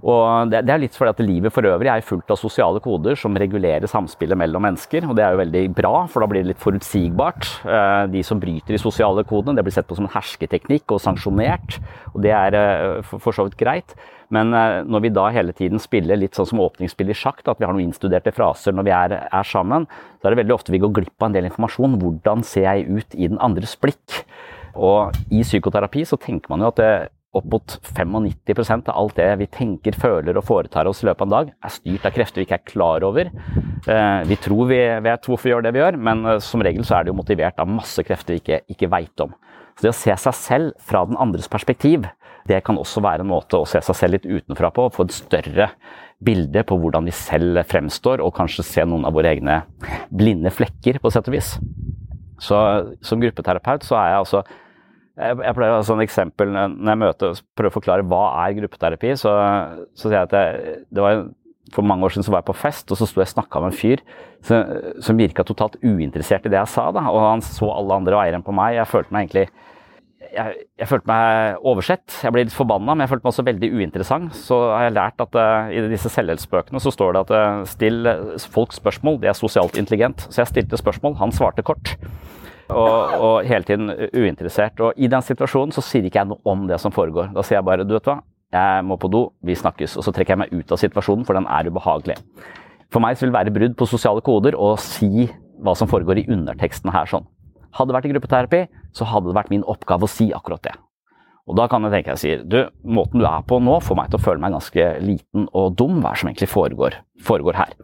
Og 0.00 0.48
det, 0.48 0.62
det 0.64 0.72
er 0.72 0.80
litt 0.80 0.96
fordi 0.96 1.12
at 1.12 1.22
livet 1.24 1.52
for 1.52 1.66
øvrig 1.68 1.90
er 1.92 2.04
fullt 2.06 2.32
av 2.32 2.38
sosiale 2.40 2.80
koder 2.80 3.18
som 3.20 3.36
regulerer 3.36 3.90
samspillet 3.90 4.38
mellom 4.40 4.64
mennesker. 4.64 5.04
Og 5.08 5.16
det 5.16 5.24
er 5.26 5.34
jo 5.34 5.42
veldig 5.42 5.64
bra, 5.76 5.92
for 6.08 6.24
da 6.24 6.30
blir 6.30 6.44
det 6.44 6.54
litt 6.54 6.62
forutsigbart. 6.62 7.50
Eh, 7.68 8.04
de 8.14 8.22
som 8.26 8.40
bryter 8.40 8.76
de 8.76 8.80
sosiale 8.80 9.24
kodene, 9.28 9.58
det 9.58 9.66
blir 9.66 9.76
sett 9.76 9.88
på 9.90 9.98
som 9.98 10.08
en 10.08 10.14
hersketeknikk 10.14 10.96
og 10.96 11.02
sanksjonert. 11.04 11.76
Og 12.14 12.24
det 12.24 12.32
er 12.36 12.56
eh, 12.56 13.12
for 13.12 13.36
så 13.36 13.44
vidt 13.48 13.60
greit. 13.60 13.94
Men 14.32 14.54
eh, 14.56 14.80
når 14.88 15.04
vi 15.04 15.12
da 15.12 15.26
hele 15.34 15.52
tiden 15.56 15.82
spiller 15.82 16.18
litt 16.18 16.38
sånn 16.38 16.48
som 16.48 16.64
åpningsspill 16.64 17.12
i 17.12 17.18
sjakk, 17.18 17.44
at 17.44 17.60
vi 17.60 17.68
har 17.68 17.76
noen 17.76 17.90
innstuderte 17.90 18.32
fraser 18.32 18.76
når 18.76 18.88
vi 18.88 18.96
er, 18.96 19.16
er 19.28 19.52
sammen, 19.52 19.88
så 20.20 20.28
er 20.28 20.32
det 20.32 20.42
veldig 20.44 20.56
ofte 20.56 20.72
vi 20.72 20.80
går 20.80 20.96
glipp 20.96 21.16
av 21.20 21.28
en 21.28 21.36
del 21.36 21.50
informasjon. 21.50 22.00
Hvordan 22.00 22.46
ser 22.46 22.70
jeg 22.70 22.88
ut 22.88 23.18
i 23.18 23.28
den 23.28 23.40
andres 23.42 23.76
blikk? 23.80 24.22
Og 24.80 25.16
i 25.34 25.42
psykoterapi 25.42 26.06
så 26.06 26.16
tenker 26.20 26.52
man 26.52 26.62
jo 26.62 26.70
at 26.70 26.80
det, 26.80 26.92
opp 27.36 27.46
mot 27.46 27.74
95% 27.86 28.88
av 28.90 28.96
alt 28.98 29.18
det 29.20 29.28
vi 29.38 29.46
tenker, 29.54 29.94
føler 29.94 30.38
og 30.38 30.46
foretar 30.48 30.88
oss 30.90 31.04
i 31.04 31.06
løpet 31.06 31.22
av 31.22 31.28
en 31.28 31.34
dag, 31.36 31.52
er 31.62 31.74
styrt 31.74 32.06
av 32.08 32.14
krefter 32.16 32.42
vi 32.42 32.46
ikke 32.48 32.58
er 32.58 32.70
klar 32.72 33.06
over. 33.06 33.30
Eh, 33.86 34.22
vi 34.26 34.38
tror 34.42 34.70
vi 34.70 34.80
vet 35.06 35.28
hvorfor 35.28 35.46
vi 35.46 35.52
gjør 35.54 35.66
det 35.66 35.74
vi 35.76 35.82
gjør, 35.82 35.98
men 36.08 36.24
eh, 36.26 36.40
som 36.42 36.64
regel 36.66 36.86
så 36.86 36.98
er 36.98 37.06
det 37.06 37.12
jo 37.12 37.20
motivert 37.20 37.62
av 37.62 37.70
masse 37.70 38.02
krefter 38.06 38.34
vi 38.34 38.42
ikke, 38.42 38.62
ikke 38.74 38.90
veit 38.90 39.22
om. 39.22 39.36
Så 39.78 39.86
det 39.86 39.92
å 39.92 40.00
se 40.00 40.16
seg 40.24 40.36
selv 40.36 40.72
fra 40.82 41.04
den 41.06 41.18
andres 41.22 41.48
perspektiv, 41.50 42.08
det 42.50 42.62
kan 42.66 42.78
også 42.80 43.02
være 43.04 43.22
en 43.22 43.30
måte 43.30 43.60
å 43.60 43.68
se 43.68 43.78
seg 43.84 43.96
selv 43.96 44.16
litt 44.16 44.26
utenfra 44.26 44.72
på, 44.74 44.88
få 44.90 45.06
et 45.06 45.14
større 45.14 45.68
bilde 46.24 46.64
på 46.66 46.76
hvordan 46.80 47.06
vi 47.06 47.14
selv 47.14 47.62
fremstår, 47.68 48.24
og 48.24 48.34
kanskje 48.36 48.66
se 48.66 48.84
noen 48.88 49.06
av 49.06 49.14
våre 49.14 49.30
egne 49.30 49.62
blinde 50.10 50.50
flekker, 50.52 50.98
på 50.98 51.12
sett 51.14 51.30
og 51.30 51.36
vis. 51.36 51.54
Så 52.40 52.58
som 53.04 53.22
gruppeterapeut 53.22 53.86
så 53.86 54.00
er 54.00 54.14
jeg 54.14 54.24
altså 54.24 54.42
jeg, 55.20 55.54
pleier 55.56 55.74
å 55.74 55.80
ha 55.80 55.84
sånn 55.86 56.02
eksempel 56.04 56.50
når 56.54 56.92
jeg 56.92 57.00
møter 57.02 57.34
og 57.34 57.42
prøver 57.58 57.72
å 57.72 57.76
forklare 57.76 58.06
hva 58.08 58.24
er 58.44 58.56
gruppeterapi, 58.58 59.12
så, 59.20 59.34
så 59.94 60.08
sier 60.08 60.18
jeg 60.18 60.30
at 60.30 60.36
jeg, 60.38 60.80
det 60.90 61.04
var 61.04 61.24
for 61.74 61.86
mange 61.86 62.06
år 62.06 62.14
siden 62.14 62.26
så 62.26 62.34
var 62.34 62.42
jeg 62.42 62.50
på 62.50 62.58
fest, 62.58 62.90
og 62.90 62.98
så 62.98 63.06
sto 63.06 63.22
jeg 63.22 63.28
og 63.28 63.34
snakka 63.36 63.62
med 63.62 63.70
en 63.70 63.78
fyr 63.78 64.00
som, 64.46 64.70
som 65.04 65.18
virka 65.18 65.44
totalt 65.46 65.78
uinteressert 65.84 66.46
i 66.48 66.52
det 66.52 66.58
jeg 66.58 66.72
sa. 66.72 66.88
da, 66.94 67.04
Og 67.12 67.22
han 67.22 67.44
så 67.46 67.68
alle 67.70 68.00
andre 68.00 68.18
og 68.18 68.38
enn 68.38 68.46
på 68.46 68.54
meg. 68.56 68.74
Jeg 68.78 68.90
følte 68.90 69.14
meg 69.14 69.28
egentlig 69.28 69.46
jeg, 70.30 70.64
jeg, 70.78 70.86
følte 70.86 71.10
meg 71.10 71.64
oversett. 71.66 72.16
Jeg 72.22 72.34
ble 72.34 72.44
litt 72.44 72.54
forbanna, 72.54 72.94
men 72.94 73.04
jeg 73.04 73.12
følte 73.12 73.26
meg 73.26 73.32
også 73.32 73.46
veldig 73.46 73.70
uinteressant. 73.74 74.34
Så 74.36 74.58
har 74.70 74.86
jeg 74.86 74.96
lært 74.96 75.24
at 75.24 75.38
uh, 75.38 75.70
i 75.74 75.82
disse 75.90 76.12
selvhjelpsbøkene 76.12 76.82
så 76.82 76.92
står 76.94 77.16
det 77.16 77.22
at 77.24 77.32
uh, 77.34 77.62
still 77.70 78.10
folk 78.52 78.74
spørsmål, 78.76 79.20
det 79.22 79.32
er 79.32 79.38
sosialt 79.38 79.78
intelligent. 79.80 80.26
Så 80.28 80.42
jeg 80.42 80.52
stilte 80.52 80.80
spørsmål, 80.80 81.18
han 81.22 81.34
svarte 81.34 81.66
kort 81.66 81.96
og, 82.70 83.14
og, 83.20 83.34
hele 83.48 83.66
tiden 83.66 83.90
uinteressert. 84.14 84.80
Og 84.80 84.98
i 84.98 85.10
den 85.10 85.24
situasjonen 85.24 85.74
så 85.74 85.84
sier 85.84 86.06
ikke 86.06 86.22
jeg 86.22 86.30
noe 86.32 86.40
om 86.48 86.66
det 86.70 86.80
som 86.82 86.94
foregår. 86.94 87.32
Da 87.34 87.44
sier 87.46 87.60
jeg 87.60 87.68
bare 87.68 87.86
du 87.86 87.94
vet 87.96 88.08
hva, 88.08 88.20
jeg 88.50 88.86
må 88.86 88.96
på 88.98 89.10
do, 89.12 89.26
vi 89.46 89.54
snakkes. 89.58 89.96
Og 89.98 90.06
så 90.06 90.14
trekker 90.14 90.34
jeg 90.34 90.42
meg 90.42 90.54
ut 90.54 90.74
av 90.74 90.80
situasjonen, 90.82 91.26
for 91.26 91.38
den 91.38 91.46
er 91.50 91.70
ubehagelig. 91.70 92.18
For 92.90 93.02
meg 93.02 93.16
så 93.16 93.26
vil 93.26 93.32
det 93.32 93.38
være 93.38 93.54
brudd 93.54 93.76
på 93.78 93.86
sosiale 93.86 94.22
koder 94.26 94.56
å 94.58 94.72
si 94.80 95.28
hva 95.60 95.76
som 95.78 95.90
foregår 95.90 96.22
i 96.22 96.28
underteksten 96.32 96.90
her 96.94 97.06
sånn. 97.10 97.28
Hadde 97.76 97.92
det 97.92 97.98
vært 97.98 98.08
i 98.08 98.14
gruppeterapi, 98.14 98.62
så 98.96 99.06
hadde 99.06 99.30
det 99.30 99.36
vært 99.36 99.52
min 99.52 99.66
oppgave 99.70 100.08
å 100.08 100.10
si 100.10 100.30
akkurat 100.34 100.64
det. 100.66 100.74
Og 101.50 101.56
da 101.58 101.66
kan 101.70 101.82
jeg 101.86 101.94
tenke 101.94 102.12
jeg 102.14 102.22
sier 102.22 102.42
du, 102.46 102.58
måten 102.86 103.22
du 103.22 103.26
er 103.26 103.44
på 103.46 103.58
nå 103.62 103.78
får 103.82 103.98
meg 103.98 104.10
til 104.10 104.20
å 104.20 104.22
føle 104.22 104.42
meg 104.42 104.54
ganske 104.54 104.88
liten 105.02 105.46
og 105.56 105.76
dum. 105.78 105.98
Hva 105.98 106.12
er 106.12 106.18
det 106.18 106.22
som 106.22 106.30
egentlig 106.30 106.50
foregår, 106.50 106.98
foregår 107.26 107.58
her? 107.58 107.76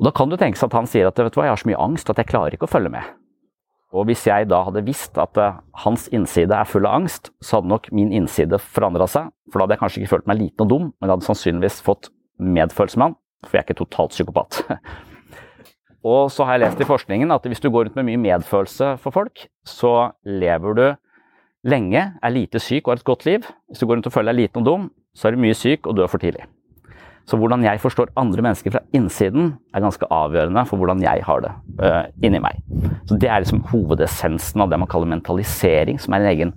Og 0.00 0.06
Da 0.06 0.14
kan 0.16 0.30
du 0.30 0.38
tenke 0.40 0.56
seg 0.56 0.70
at 0.70 0.78
han 0.78 0.88
sier 0.88 1.10
at 1.10 1.18
vet 1.18 1.34
du 1.34 1.38
hva, 1.38 1.50
jeg 1.50 1.52
har 1.52 1.60
så 1.60 1.68
mye 1.68 1.82
angst 1.84 2.10
at 2.10 2.22
jeg 2.22 2.30
klarer 2.30 2.56
ikke 2.56 2.66
å 2.70 2.72
følge 2.72 2.92
med. 2.94 3.04
Og 3.90 4.06
hvis 4.06 4.22
jeg 4.28 4.46
da 4.50 4.60
hadde 4.68 4.84
visst 4.86 5.18
at 5.18 5.38
uh, 5.40 5.58
hans 5.82 6.06
innside 6.14 6.54
er 6.54 6.68
full 6.68 6.86
av 6.86 7.00
angst, 7.00 7.32
så 7.42 7.58
hadde 7.58 7.72
nok 7.72 7.88
min 7.94 8.12
innside 8.14 8.60
forandra 8.62 9.08
seg. 9.10 9.32
For 9.50 9.58
da 9.58 9.66
hadde 9.66 9.76
jeg 9.76 9.82
kanskje 9.82 10.02
ikke 10.02 10.12
følt 10.12 10.30
meg 10.30 10.42
liten 10.44 10.64
og 10.64 10.70
dum, 10.70 10.84
men 10.92 11.08
jeg 11.08 11.14
hadde 11.16 11.26
sannsynligvis 11.26 11.80
fått 11.86 12.10
medfølelse 12.40 13.00
med 13.00 13.08
han, 13.08 13.16
for 13.46 13.56
jeg 13.56 13.64
er 13.64 13.66
ikke 13.66 13.80
totalt 13.82 14.14
psykopat. 14.14 14.60
og 16.12 16.22
så 16.30 16.46
har 16.46 16.56
jeg 16.56 16.64
lest 16.68 16.84
i 16.84 16.88
forskningen 16.88 17.34
at 17.34 17.50
hvis 17.50 17.62
du 17.64 17.68
går 17.68 17.88
rundt 17.88 17.98
med 17.98 18.06
mye 18.12 18.22
medfølelse 18.28 18.94
for 19.02 19.16
folk, 19.16 19.48
så 19.66 20.12
lever 20.22 20.78
du 20.78 20.86
lenge, 21.66 22.06
er 22.14 22.36
lite 22.36 22.62
syk 22.62 22.86
og 22.86 22.94
har 22.94 23.02
et 23.02 23.10
godt 23.10 23.26
liv. 23.26 23.50
Hvis 23.68 23.82
du 23.82 23.88
går 23.88 23.98
rundt 23.98 24.08
og 24.08 24.14
føler 24.14 24.32
deg 24.32 24.44
liten 24.44 24.62
og 24.62 24.70
dum, 24.70 24.88
så 25.18 25.28
er 25.28 25.34
du 25.34 25.42
mye 25.42 25.58
syk 25.58 25.90
og 25.90 25.98
dør 25.98 26.08
for 26.14 26.22
tidlig. 26.22 26.46
Så 27.28 27.38
hvordan 27.38 27.62
jeg 27.62 27.78
forstår 27.82 28.10
andre 28.18 28.42
mennesker 28.42 28.74
fra 28.74 28.82
innsiden, 28.96 29.52
er 29.74 29.84
ganske 29.84 30.06
avgjørende 30.10 30.64
for 30.66 30.80
hvordan 30.80 31.02
jeg 31.04 31.22
har 31.26 31.44
det 31.44 31.52
uh, 31.82 32.04
inni 32.24 32.40
meg. 32.42 32.58
Så 33.06 33.18
Det 33.20 33.30
er 33.30 33.44
liksom 33.44 33.62
hovedessensen 33.70 34.64
av 34.64 34.72
det 34.72 34.80
man 34.80 34.90
kaller 34.90 35.12
mentalisering, 35.12 36.00
som 36.02 36.16
er 36.16 36.24
en 36.24 36.32
egen 36.32 36.54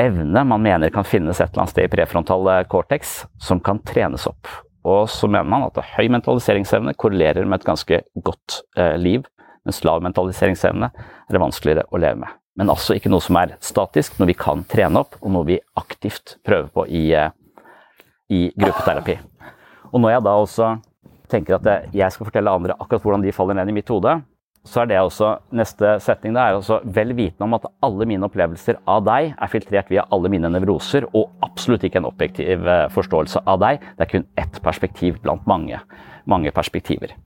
evne 0.00 0.44
man 0.44 0.62
mener 0.62 0.90
kan 0.90 1.04
finnes 1.04 1.40
et 1.40 1.50
eller 1.50 1.64
annet 1.64 1.74
sted 1.74 1.88
i 1.88 1.92
prefrontal 1.92 2.48
eh, 2.48 2.64
cortex, 2.70 3.22
som 3.40 3.60
kan 3.60 3.80
trenes 3.84 4.26
opp. 4.30 4.48
Og 4.88 5.06
så 5.10 5.28
mener 5.30 5.46
man 5.46 5.68
at 5.68 5.78
høy 5.94 6.08
mentaliseringsevne 6.10 6.94
korrelerer 6.98 7.46
med 7.46 7.60
et 7.60 7.68
ganske 7.68 8.00
godt 8.24 8.62
uh, 8.78 8.96
liv, 8.98 9.28
mens 9.62 9.78
lav 9.86 10.02
mentaliseringsevne 10.02 10.88
er 10.90 11.36
det 11.36 11.42
vanskeligere 11.42 11.86
å 11.86 12.00
leve 12.02 12.24
med. 12.24 12.38
Men 12.58 12.72
altså 12.72 12.96
ikke 12.96 13.12
noe 13.12 13.22
som 13.22 13.38
er 13.38 13.54
statisk, 13.62 14.18
noe 14.18 14.28
vi 14.32 14.36
kan 14.36 14.64
trene 14.68 15.04
opp, 15.04 15.14
og 15.22 15.30
noe 15.36 15.46
vi 15.52 15.60
aktivt 15.78 16.36
prøver 16.42 16.72
på 16.74 16.88
i, 16.90 17.04
uh, 17.14 17.30
i 18.34 18.48
gruppeterapi. 18.58 19.20
Og 19.92 20.00
når 20.00 20.16
jeg 20.16 20.24
da 20.26 20.34
også 20.40 20.74
tenker 21.32 21.56
at 21.56 21.94
jeg 21.94 22.12
skal 22.12 22.28
fortelle 22.28 22.52
andre 22.52 22.76
akkurat 22.78 23.04
hvordan 23.04 23.24
de 23.24 23.34
faller 23.34 23.56
ned 23.56 23.72
i 23.72 23.76
mitt 23.76 23.90
hode, 23.92 24.18
så 24.62 24.82
er 24.82 24.92
det 24.92 24.98
også 25.00 25.32
neste 25.58 25.96
setning 26.04 26.36
det 26.36 26.42
er 26.42 26.56
altså 26.56 26.78
vel 26.94 27.16
vitende 27.18 27.48
om 27.48 27.56
at 27.56 27.66
alle 27.82 28.06
mine 28.06 28.28
opplevelser 28.28 28.78
av 28.86 29.02
deg 29.08 29.32
er 29.34 29.50
filtrert 29.50 29.90
via 29.90 30.04
alle 30.14 30.30
mine 30.30 30.50
nevroser, 30.54 31.08
og 31.10 31.32
absolutt 31.42 31.82
ikke 31.88 31.98
en 31.98 32.06
objektiv 32.06 32.68
eh, 32.70 32.86
forståelse 32.94 33.42
av 33.42 33.58
deg. 33.62 33.82
Det 33.98 34.06
er 34.06 34.12
kun 34.12 34.28
ett 34.38 34.60
perspektiv 34.62 35.18
blant 35.24 35.48
mange, 35.50 35.82
mange 36.30 36.54
perspektiver. 36.54 37.16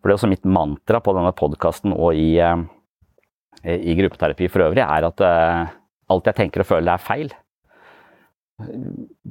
For 0.00 0.10
det 0.10 0.16
er 0.16 0.18
også 0.18 0.32
mitt 0.32 0.50
mantra 0.50 0.98
på 1.00 1.14
denne 1.14 1.30
podkasten 1.38 1.94
og 1.94 2.18
i, 2.18 2.34
eh, 2.42 3.78
i, 3.78 3.94
gruppeterapi 4.00 4.50
for 4.50 4.66
øvrig, 4.66 4.82
er 4.82 5.08
at 5.12 5.24
eh, 5.24 5.72
alt 6.10 6.32
jeg 6.32 6.40
tenker 6.42 6.64
og 6.64 6.72
føler 6.74 6.96
er 6.96 7.06
feil 7.06 7.30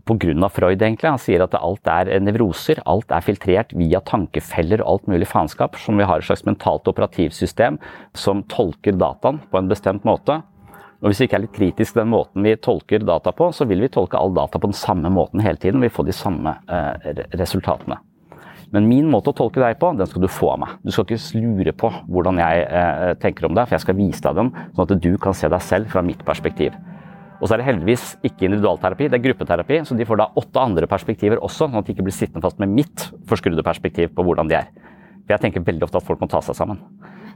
pga. 0.06 0.50
Freud, 0.50 0.82
egentlig. 0.82 1.10
Han 1.10 1.22
sier 1.22 1.44
at 1.46 1.56
alt 1.58 1.88
er 1.88 2.12
nevroser. 2.24 2.82
Alt 2.86 3.12
er 3.12 3.25
filtrert 3.25 3.74
via 3.77 4.01
tankefeller 4.03 4.84
og 4.84 4.89
alt 4.94 5.12
mulig 5.12 5.27
faenskap. 5.30 5.77
Som 5.80 5.98
vi 5.98 6.08
har 6.08 6.20
et 6.20 6.27
slags 6.27 6.46
mentalt 6.46 6.88
operativsystem 6.92 7.80
som 8.13 8.44
tolker 8.51 8.98
dataen 9.00 9.42
på 9.50 9.62
en 9.62 9.72
bestemt 9.72 10.06
måte. 10.08 10.42
Og 11.03 11.12
Hvis 11.12 11.20
vi 11.20 11.27
ikke 11.27 11.36
er 11.36 11.44
litt 11.44 11.58
kritisk 11.58 11.98
den 11.98 12.08
måten 12.13 12.46
vi 12.46 12.56
tolker 12.56 13.03
data 13.03 13.34
på, 13.36 13.50
så 13.51 13.68
vil 13.68 13.82
vi 13.84 13.92
tolke 13.92 14.15
all 14.15 14.32
data 14.34 14.60
på 14.60 14.70
den 14.72 14.77
samme 14.77 15.12
måten 15.12 15.44
hele 15.44 15.60
tiden. 15.60 15.82
og 15.82 15.89
Vi 15.89 15.96
får 15.98 16.08
de 16.08 16.15
samme 16.15 16.56
eh, 16.72 17.24
resultatene. 17.36 18.00
Men 18.74 18.88
min 18.88 19.10
måte 19.12 19.30
å 19.30 19.36
tolke 19.38 19.62
deg 19.62 19.75
på, 19.82 19.92
den 19.94 20.08
skal 20.10 20.24
du 20.24 20.32
få 20.32 20.53
av 20.56 20.62
meg. 20.63 20.77
Du 20.82 20.89
skal 20.96 21.06
ikke 21.06 21.42
lure 21.44 21.74
på 21.75 21.92
hvordan 22.08 22.39
jeg 22.42 22.63
eh, 22.65 23.12
tenker 23.22 23.46
om 23.46 23.53
deg, 23.53 23.68
for 23.68 23.75
jeg 23.75 23.84
skal 23.84 24.00
vise 24.00 24.24
deg 24.24 24.39
den, 24.39 24.50
sånn 24.74 24.88
at 24.88 25.03
du 25.03 25.12
kan 25.22 25.36
se 25.38 25.51
deg 25.51 25.62
selv 25.62 25.92
fra 25.92 26.01
mitt 26.01 26.24
perspektiv. 26.25 26.74
Og 27.40 27.48
så 27.48 27.56
er 27.56 27.62
det 27.62 27.68
heldigvis 27.68 28.06
ikke 28.24 28.46
individualterapi, 28.48 29.10
det 29.12 29.18
er 29.18 29.25
gruppeterapi, 29.25 29.80
så 29.88 29.98
de 29.98 30.08
får 30.08 30.18
da 30.22 30.30
åtte 30.40 30.62
andre 30.62 30.88
perspektiver 30.90 31.42
også, 31.44 31.66
sånn 31.66 31.80
at 31.80 31.88
de 31.88 31.96
ikke 31.96 32.06
blir 32.08 32.16
sittende 32.16 32.46
fast 32.46 32.62
med 32.62 32.72
mitt 32.72 33.08
forskrudde 33.30 33.66
perspektiv 33.66 34.08
på 34.16 34.25
hvordan 34.25 34.50
de 34.52 34.56
er. 34.62 34.68
For 35.24 35.36
jeg 35.36 35.44
tenker 35.46 35.66
veldig 35.66 35.86
ofte 35.88 36.00
at 36.00 36.08
folk 36.08 36.20
må 36.24 36.28
ta 36.32 36.40
seg 36.44 36.56
sammen. 36.58 36.80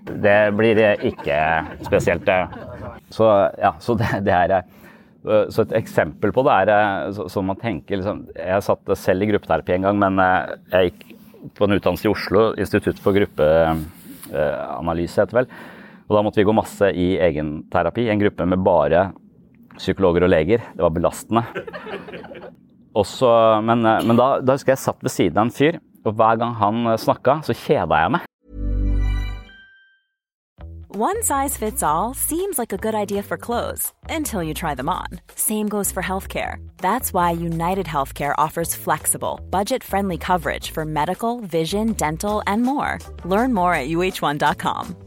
Det 0.08 0.39
blir 0.56 0.80
ikke 1.08 1.38
spesielt 1.84 2.27
eh, 2.32 2.54
Så 3.12 3.25
ja, 3.60 3.74
så 3.84 3.92
det, 4.00 4.08
det 4.27 4.36
er 4.36 4.50
eh, 4.56 4.63
så 5.51 5.66
et 5.66 5.77
eksempel 5.82 6.32
på 6.36 6.42
det 6.48 6.54
er 6.63 6.68
eh, 6.72 7.27
som 7.32 7.44
man 7.50 7.60
tenker 7.60 7.96
liksom, 8.00 8.18
Jeg 8.32 8.63
satt 8.63 8.94
selv 9.00 9.25
i 9.25 9.30
gruppeterapi 9.34 9.72
en 9.75 9.86
gang, 9.89 9.98
men 10.06 10.13
jeg 10.72 10.92
gikk 10.92 11.01
på 11.58 11.68
en 11.68 11.75
utdannelse 11.77 12.06
i 12.08 12.12
Oslo, 12.12 12.42
Institutt 12.60 13.00
for 13.04 13.12
gruppeanalyse 13.16 15.22
heter 15.22 15.38
vel. 15.42 15.48
Og 16.08 16.13
da 16.16 16.24
måtte 16.24 16.39
vi 16.39 16.48
gå 16.48 16.54
masse 16.56 16.88
i 16.96 17.08
egenterapi, 17.24 18.04
en 18.10 18.24
gruppe 18.24 18.44
med 18.48 18.63
bare 18.66 19.01
psykologer 19.79 20.27
og 20.27 20.34
leger. 20.34 20.63
Det 20.75 20.86
var 20.86 20.96
belastende. 20.96 21.43
Også, 22.98 23.29
men, 23.62 23.86
men 23.86 24.17
da, 24.17 24.38
da 24.41 24.57
husker 24.57 24.74
jeg 24.74 24.84
satt 24.86 25.03
ved 25.05 25.13
siden 25.13 25.38
av 25.38 25.48
en 25.48 25.53
fyr, 25.53 25.77
og 26.07 26.17
hver 26.17 26.39
gang 26.41 26.55
han 26.57 26.98
snakka, 26.98 27.41
så 27.46 27.55
kjeda 27.57 28.01
jeg 28.05 28.17
meg. 28.17 28.27
One 31.00 31.22
size 31.22 31.55
fits 31.57 31.84
all 31.84 32.15
seems 32.15 32.57
like 32.57 32.74
a 32.74 32.77
good 32.77 32.96
idea 32.96 33.22
for 33.22 33.38
clothes 33.38 33.93
until 34.10 34.41
you 34.41 34.55
try 34.55 34.74
them 34.74 34.89
on. 34.89 35.07
Same 35.36 35.67
goes 35.69 35.91
for 35.91 36.01
healthcare. 36.01 36.55
That's 36.77 37.13
why 37.13 37.31
United 37.31 37.86
Healthcare 37.86 38.34
offers 38.39 38.74
flexible, 38.74 39.39
budget 39.51 39.84
friendly 39.84 40.17
coverage 40.17 40.72
for 40.72 40.86
medical, 40.86 41.41
vision, 41.41 41.93
dental, 41.93 42.41
and 42.48 42.63
more. 42.63 42.98
Learn 43.25 43.53
more 43.53 43.75
at 43.75 43.89
uh1.com. 43.89 45.07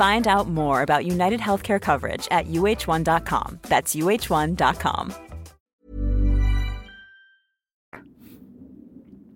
Find 0.00 0.26
out 0.26 0.48
more 0.48 0.80
about 0.80 1.04
United 1.04 1.40
Healthcare 1.40 1.78
coverage 1.78 2.26
at 2.30 2.46
uh1.com. 2.48 3.58
That's 3.68 3.92
uh1.com. 3.92 5.12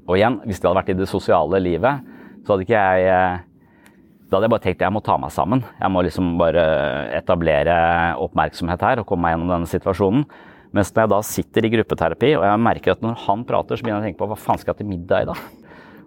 Og 0.08 0.16
igjen, 0.16 0.38
hvis 0.48 0.60
det 0.60 0.68
hadde 0.68 0.78
vært 0.78 0.92
i 0.94 0.96
det 0.96 1.08
sosiale 1.10 1.60
livet, 1.60 2.08
så 2.44 2.54
hadde 2.54 2.64
ikke 2.64 2.80
jeg 2.80 3.04
eh, 3.12 3.44
Da 4.24 4.38
hadde 4.38 4.48
jeg 4.48 4.54
bare 4.54 4.64
tenkt 4.64 4.80
at 4.80 4.86
jeg 4.86 4.94
må 4.96 5.02
ta 5.04 5.18
meg 5.20 5.34
sammen. 5.36 5.64
Jeg 5.82 5.92
må 5.92 6.04
liksom 6.04 6.32
bare 6.40 6.64
etablere 7.20 7.76
oppmerksomhet 8.24 8.88
her 8.88 9.02
og 9.02 9.08
komme 9.10 9.28
meg 9.28 9.36
gjennom 9.36 9.52
denne 9.52 9.68
situasjonen. 9.68 10.24
Mens 10.74 10.94
når 10.94 11.04
jeg 11.04 11.12
da 11.12 11.20
sitter 11.28 11.68
i 11.68 11.74
gruppeterapi 11.76 12.32
og 12.38 12.48
jeg 12.48 12.64
merker 12.64 12.96
at 12.96 13.04
når 13.04 13.20
han 13.28 13.44
prater, 13.46 13.76
så 13.76 13.84
begynner 13.84 14.00
jeg 14.00 14.06
å 14.06 14.08
tenke 14.14 14.22
på 14.24 14.32
hva 14.32 14.40
faen 14.46 14.64
skal 14.64 14.72
jeg 14.72 14.80
til 14.80 14.90
middag 14.94 15.28
i 15.28 15.30
dag? 15.34 15.63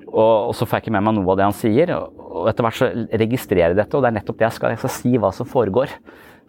Og, 0.08 0.50
og 0.50 0.56
så 0.56 0.66
får 0.66 0.80
jeg 0.80 0.88
ikke 0.88 0.96
med 0.96 1.06
meg 1.08 1.18
noe 1.18 1.34
av 1.34 1.40
det 1.40 1.48
han 1.48 1.58
sier. 1.58 1.92
Og 1.98 2.48
etter 2.52 2.66
hvert 2.66 2.80
så 2.80 2.90
registrerer 3.24 3.74
jeg 3.74 3.80
dette, 3.82 3.98
og 3.98 4.04
det 4.04 4.12
er 4.12 4.18
nettopp 4.20 4.40
det 4.40 4.48
jeg 4.48 4.58
skal, 4.58 4.74
jeg 4.74 4.82
skal 4.84 4.96
si 4.96 5.14
hva 5.20 5.32
som 5.36 5.50
foregår 5.50 5.94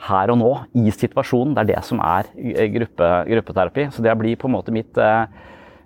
her 0.08 0.30
og 0.30 0.38
nå, 0.38 0.50
i 0.78 0.92
situasjonen. 0.94 1.56
Det 1.56 1.64
er 1.64 1.70
det 1.72 1.84
som 1.86 2.02
er 2.04 2.30
gruppe, 2.76 3.12
gruppeterapi. 3.32 3.88
Så 3.94 4.04
det 4.04 4.14
blir 4.20 4.38
på 4.38 4.50
en 4.50 4.54
måte 4.54 4.74
mitt, 4.74 4.98
eh, 4.98 5.26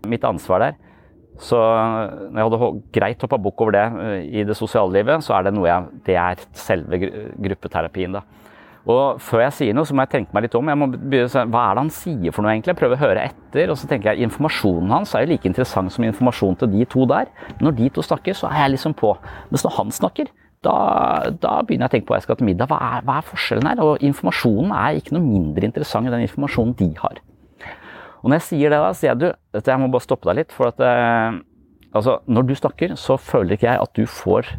mitt 0.09 0.25
ansvar 0.29 0.67
der. 0.67 0.81
Så 1.41 1.57
når 1.57 2.37
jeg 2.37 2.51
hadde 2.51 2.71
greit 2.93 3.23
hoppa 3.25 3.39
bukk 3.41 3.65
over 3.65 3.73
det 3.73 3.87
eh, 4.05 4.27
i 4.43 4.45
det 4.45 4.57
sosiale 4.59 4.93
livet, 4.93 5.25
så 5.25 5.39
er 5.39 5.49
det 5.49 5.55
noe 5.57 5.71
jeg 5.71 6.05
Det 6.05 6.17
er 6.21 6.45
selve 6.53 7.01
gruppeterapien, 7.01 8.19
da. 8.19 8.23
Og 8.91 9.21
før 9.23 9.45
jeg 9.45 9.55
sier 9.55 9.77
noe, 9.77 9.87
så 9.87 9.95
må 9.95 10.03
jeg 10.03 10.13
tenke 10.17 10.35
meg 10.35 10.49
litt 10.49 10.57
om. 10.59 10.71
Jeg 10.73 10.79
må 10.81 10.89
begynne 10.91 11.45
Hva 11.55 11.65
er 11.69 11.77
det 11.77 11.83
han 11.85 11.93
sier 11.95 12.35
for 12.35 12.43
noe, 12.43 12.55
egentlig? 12.57 12.75
Prøve 12.81 12.97
å 12.97 13.03
høre 13.03 13.27
etter. 13.31 13.71
Og 13.71 13.79
så 13.79 13.89
tenker 13.91 14.11
jeg 14.11 14.27
informasjonen 14.27 14.91
hans 14.91 15.15
er 15.15 15.23
jo 15.23 15.31
like 15.31 15.47
interessant 15.49 15.95
som 15.95 16.07
informasjonen 16.07 16.59
til 16.59 16.73
de 16.73 16.87
to 16.91 17.07
der. 17.11 17.31
Når 17.63 17.77
de 17.79 17.91
to 17.95 18.03
snakker, 18.03 18.35
så 18.39 18.51
er 18.51 18.65
jeg 18.65 18.75
liksom 18.77 18.97
på. 18.99 19.15
Mens 19.53 19.67
når 19.67 19.77
han 19.79 19.95
snakker, 19.95 20.33
da, 20.67 20.75
da 21.43 21.55
begynner 21.63 21.87
jeg 21.87 21.91
å 21.91 21.95
tenke 21.95 22.09
på 22.09 22.15
hva 22.15 22.21
jeg 22.21 22.27
skal 22.27 22.41
til 22.43 22.51
middag. 22.51 22.71
Hva 22.71 22.81
er, 22.89 23.07
hva 23.07 23.21
er 23.21 23.31
forskjellen 23.31 23.71
her? 23.71 23.85
Og 23.87 24.03
informasjonen 24.11 24.75
er 24.75 24.99
ikke 24.99 25.15
noe 25.15 25.27
mindre 25.27 25.71
interessant 25.71 26.07
enn 26.07 26.17
den 26.17 26.27
informasjonen 26.27 26.77
de 26.83 26.91
har. 26.99 27.23
Og 28.23 28.31
når 28.31 28.39
jeg 28.39 28.49
sier 28.51 28.71
det, 28.71 28.83
da, 28.83 28.93
sier 28.95 29.13
jeg 29.13 29.23
du, 29.23 29.29
jeg 29.63 29.83
må 29.83 29.91
bare 29.95 30.07
stoppe 30.07 30.31
deg 30.31 30.43
litt. 30.43 30.55
For 30.55 30.71
at 30.75 30.83
eh, 30.87 31.41
altså, 31.95 32.19
når 32.27 32.51
du 32.51 32.55
snakker, 32.59 32.95
så 32.99 33.19
føler 33.19 33.59
ikke 33.59 33.71
jeg 33.71 33.83
at 33.83 33.99
du 33.99 34.07
får 34.11 34.57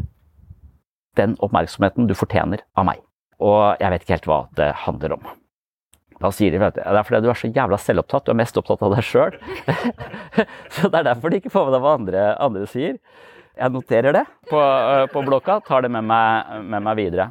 den 1.19 1.36
oppmerksomheten 1.43 2.07
du 2.07 2.15
fortjener 2.17 2.63
av 2.79 2.88
meg. 2.88 3.03
Og 3.43 3.82
jeg 3.82 3.91
vet 3.93 4.06
ikke 4.06 4.17
helt 4.17 4.29
hva 4.29 4.41
det 4.58 4.69
handler 4.86 5.17
om. 5.17 5.32
Da 6.23 6.32
sier 6.32 6.53
de 6.53 6.63
at 6.63 6.77
det 6.77 6.86
er 6.88 7.03
fordi 7.03 7.19
du 7.25 7.29
er 7.34 7.39
så 7.39 7.51
jævla 7.51 7.77
selvopptatt, 7.82 8.25
du 8.27 8.32
er 8.32 8.39
mest 8.39 8.58
opptatt 8.60 8.84
av 8.86 8.93
deg 8.95 9.03
sjøl. 9.03 9.36
så 10.75 10.88
det 10.88 11.01
er 11.01 11.08
derfor 11.10 11.34
de 11.34 11.41
ikke 11.41 11.51
får 11.51 11.67
med 11.67 11.75
deg 11.75 11.84
hva 11.84 11.95
andre, 11.99 12.25
andre 12.45 12.67
sier. 12.71 12.99
Jeg 13.53 13.73
noterer 13.73 14.15
det 14.15 14.23
på, 14.49 14.58
eh, 14.58 15.06
på 15.12 15.23
blokka, 15.27 15.60
tar 15.67 15.84
det 15.84 15.91
med 15.93 16.08
meg, 16.08 16.53
med 16.63 16.86
meg 16.86 16.97
videre. 17.01 17.27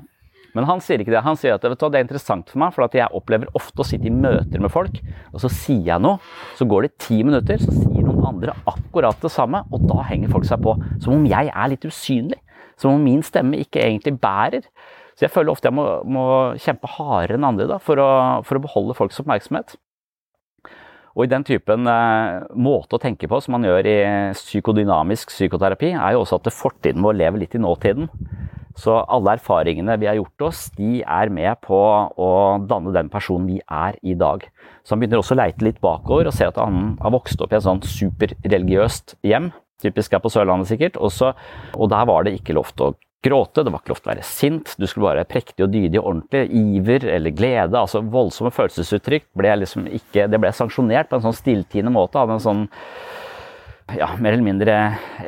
Men 0.53 0.68
han 0.68 0.83
sier 0.85 1.01
ikke 1.01 1.14
det. 1.14 1.25
Han 1.25 1.38
sier 1.40 1.57
at 1.57 1.64
du, 1.64 1.72
det 1.72 1.98
er 1.98 2.05
interessant 2.05 2.51
for 2.53 2.61
meg, 2.61 2.75
for 2.77 2.98
jeg 2.98 3.09
opplever 3.16 3.48
ofte 3.57 3.81
å 3.81 3.88
sitte 3.88 4.11
i 4.11 4.12
møter 4.12 4.61
med 4.61 4.72
folk, 4.72 4.98
og 5.33 5.40
så 5.40 5.48
sier 5.48 5.94
jeg 5.94 6.05
noe, 6.05 6.20
så 6.59 6.68
går 6.68 6.87
det 6.87 6.96
ti 7.01 7.22
minutter, 7.25 7.61
så 7.62 7.72
sier 7.72 8.05
noen 8.05 8.27
andre 8.29 8.55
akkurat 8.68 9.16
det 9.25 9.33
samme, 9.33 9.64
og 9.72 9.88
da 9.88 10.05
henger 10.11 10.33
folk 10.35 10.46
seg 10.48 10.61
på. 10.64 10.77
Som 11.01 11.16
om 11.16 11.29
jeg 11.31 11.48
er 11.48 11.72
litt 11.72 11.88
usynlig. 11.88 12.38
Som 12.81 12.96
om 12.96 13.05
min 13.05 13.22
stemme 13.25 13.59
ikke 13.62 13.81
egentlig 13.81 14.18
bærer. 14.20 14.66
Så 15.22 15.28
jeg 15.28 15.35
føler 15.37 15.52
ofte 15.52 15.68
jeg 15.70 15.78
må, 15.78 15.87
må 16.11 16.22
kjempe 16.58 16.88
hardere 16.96 17.37
enn 17.38 17.44
andre 17.46 17.68
da, 17.70 17.76
for, 17.78 18.00
å, 18.02 18.42
for 18.42 18.58
å 18.58 18.62
beholde 18.64 18.96
folks 18.98 19.20
oppmerksomhet. 19.22 19.76
Og 21.14 21.28
i 21.28 21.30
den 21.30 21.44
typen 21.46 21.87
eh, 21.87 22.40
måte 22.58 22.98
å 22.98 23.00
tenke 23.00 23.28
på 23.30 23.38
som 23.44 23.54
man 23.54 23.68
gjør 23.68 23.87
i 23.87 23.94
psykodynamisk 24.35 25.30
psykoterapi, 25.30 25.92
er 25.94 26.16
jo 26.16 26.24
også 26.24 26.40
at 26.40 26.50
fortiden 26.56 27.06
vår 27.06 27.20
lever 27.20 27.44
litt 27.44 27.54
i 27.54 27.61
nåtiden. 27.62 28.11
Så 28.82 28.96
alle 28.98 29.37
erfaringene 29.37 29.94
vi 30.02 30.08
har 30.11 30.18
gjort 30.18 30.48
oss, 30.48 30.64
de 30.74 31.04
er 31.06 31.30
med 31.30 31.62
på 31.62 31.78
å 31.78 32.32
danne 32.66 32.96
den 32.96 33.12
personen 33.12 33.46
vi 33.46 33.61
er 33.62 34.00
i 34.02 34.18
dag. 34.18 34.48
Så 34.82 34.96
han 34.96 35.04
begynner 35.04 35.22
også 35.22 35.37
å 35.37 35.42
leite 35.44 35.68
litt 35.68 35.78
bakover 35.85 36.32
og 36.32 36.35
ser 36.35 36.50
at 36.50 36.58
han 36.58 36.96
har 36.98 37.14
vokst 37.14 37.46
opp 37.46 37.54
i 37.54 37.61
et 37.61 37.68
sånn 37.68 37.85
superreligiøst 37.87 39.20
hjem. 39.30 39.52
Typisk 39.87 40.18
er 40.18 40.26
på 40.26 40.35
Sørlandet 40.35 40.74
sikkert. 40.74 40.98
Også, 40.98 41.30
og 41.78 41.94
der 41.94 42.11
var 42.11 42.26
det 42.26 42.35
ikke 42.40 42.58
lov 42.58 42.74
til 42.74 42.90
å 42.90 42.94
gråte, 43.22 43.62
det 43.62 43.72
var 43.72 43.82
ikke 43.82 43.92
lov 43.92 44.00
til 44.02 44.11
å 44.11 44.12
være 44.12 44.26
sint, 44.26 44.74
du 44.78 44.87
skulle 44.90 45.12
være 45.12 45.28
prektig 45.30 45.64
og 45.64 45.72
dydig 45.72 46.00
og 46.00 46.08
ordentlig. 46.11 46.44
Iver 46.76 47.08
eller 47.16 47.35
glede, 47.37 47.78
altså 47.78 48.02
voldsomme 48.02 48.52
følelsesuttrykk, 48.54 49.28
ble 49.38 49.56
liksom 49.62 49.88
ikke, 49.88 50.28
det 50.30 50.40
ble 50.42 50.52
sanksjonert 50.56 51.11
på 51.11 51.18
en 51.18 51.26
sånn 51.28 51.38
stilltiende 51.38 51.94
måte. 51.94 52.18
av 52.18 52.30
en 52.35 52.42
sånn 52.42 52.66
ja, 53.98 54.08
mer 54.18 54.35
eller 54.35 54.46
mindre 54.46 54.74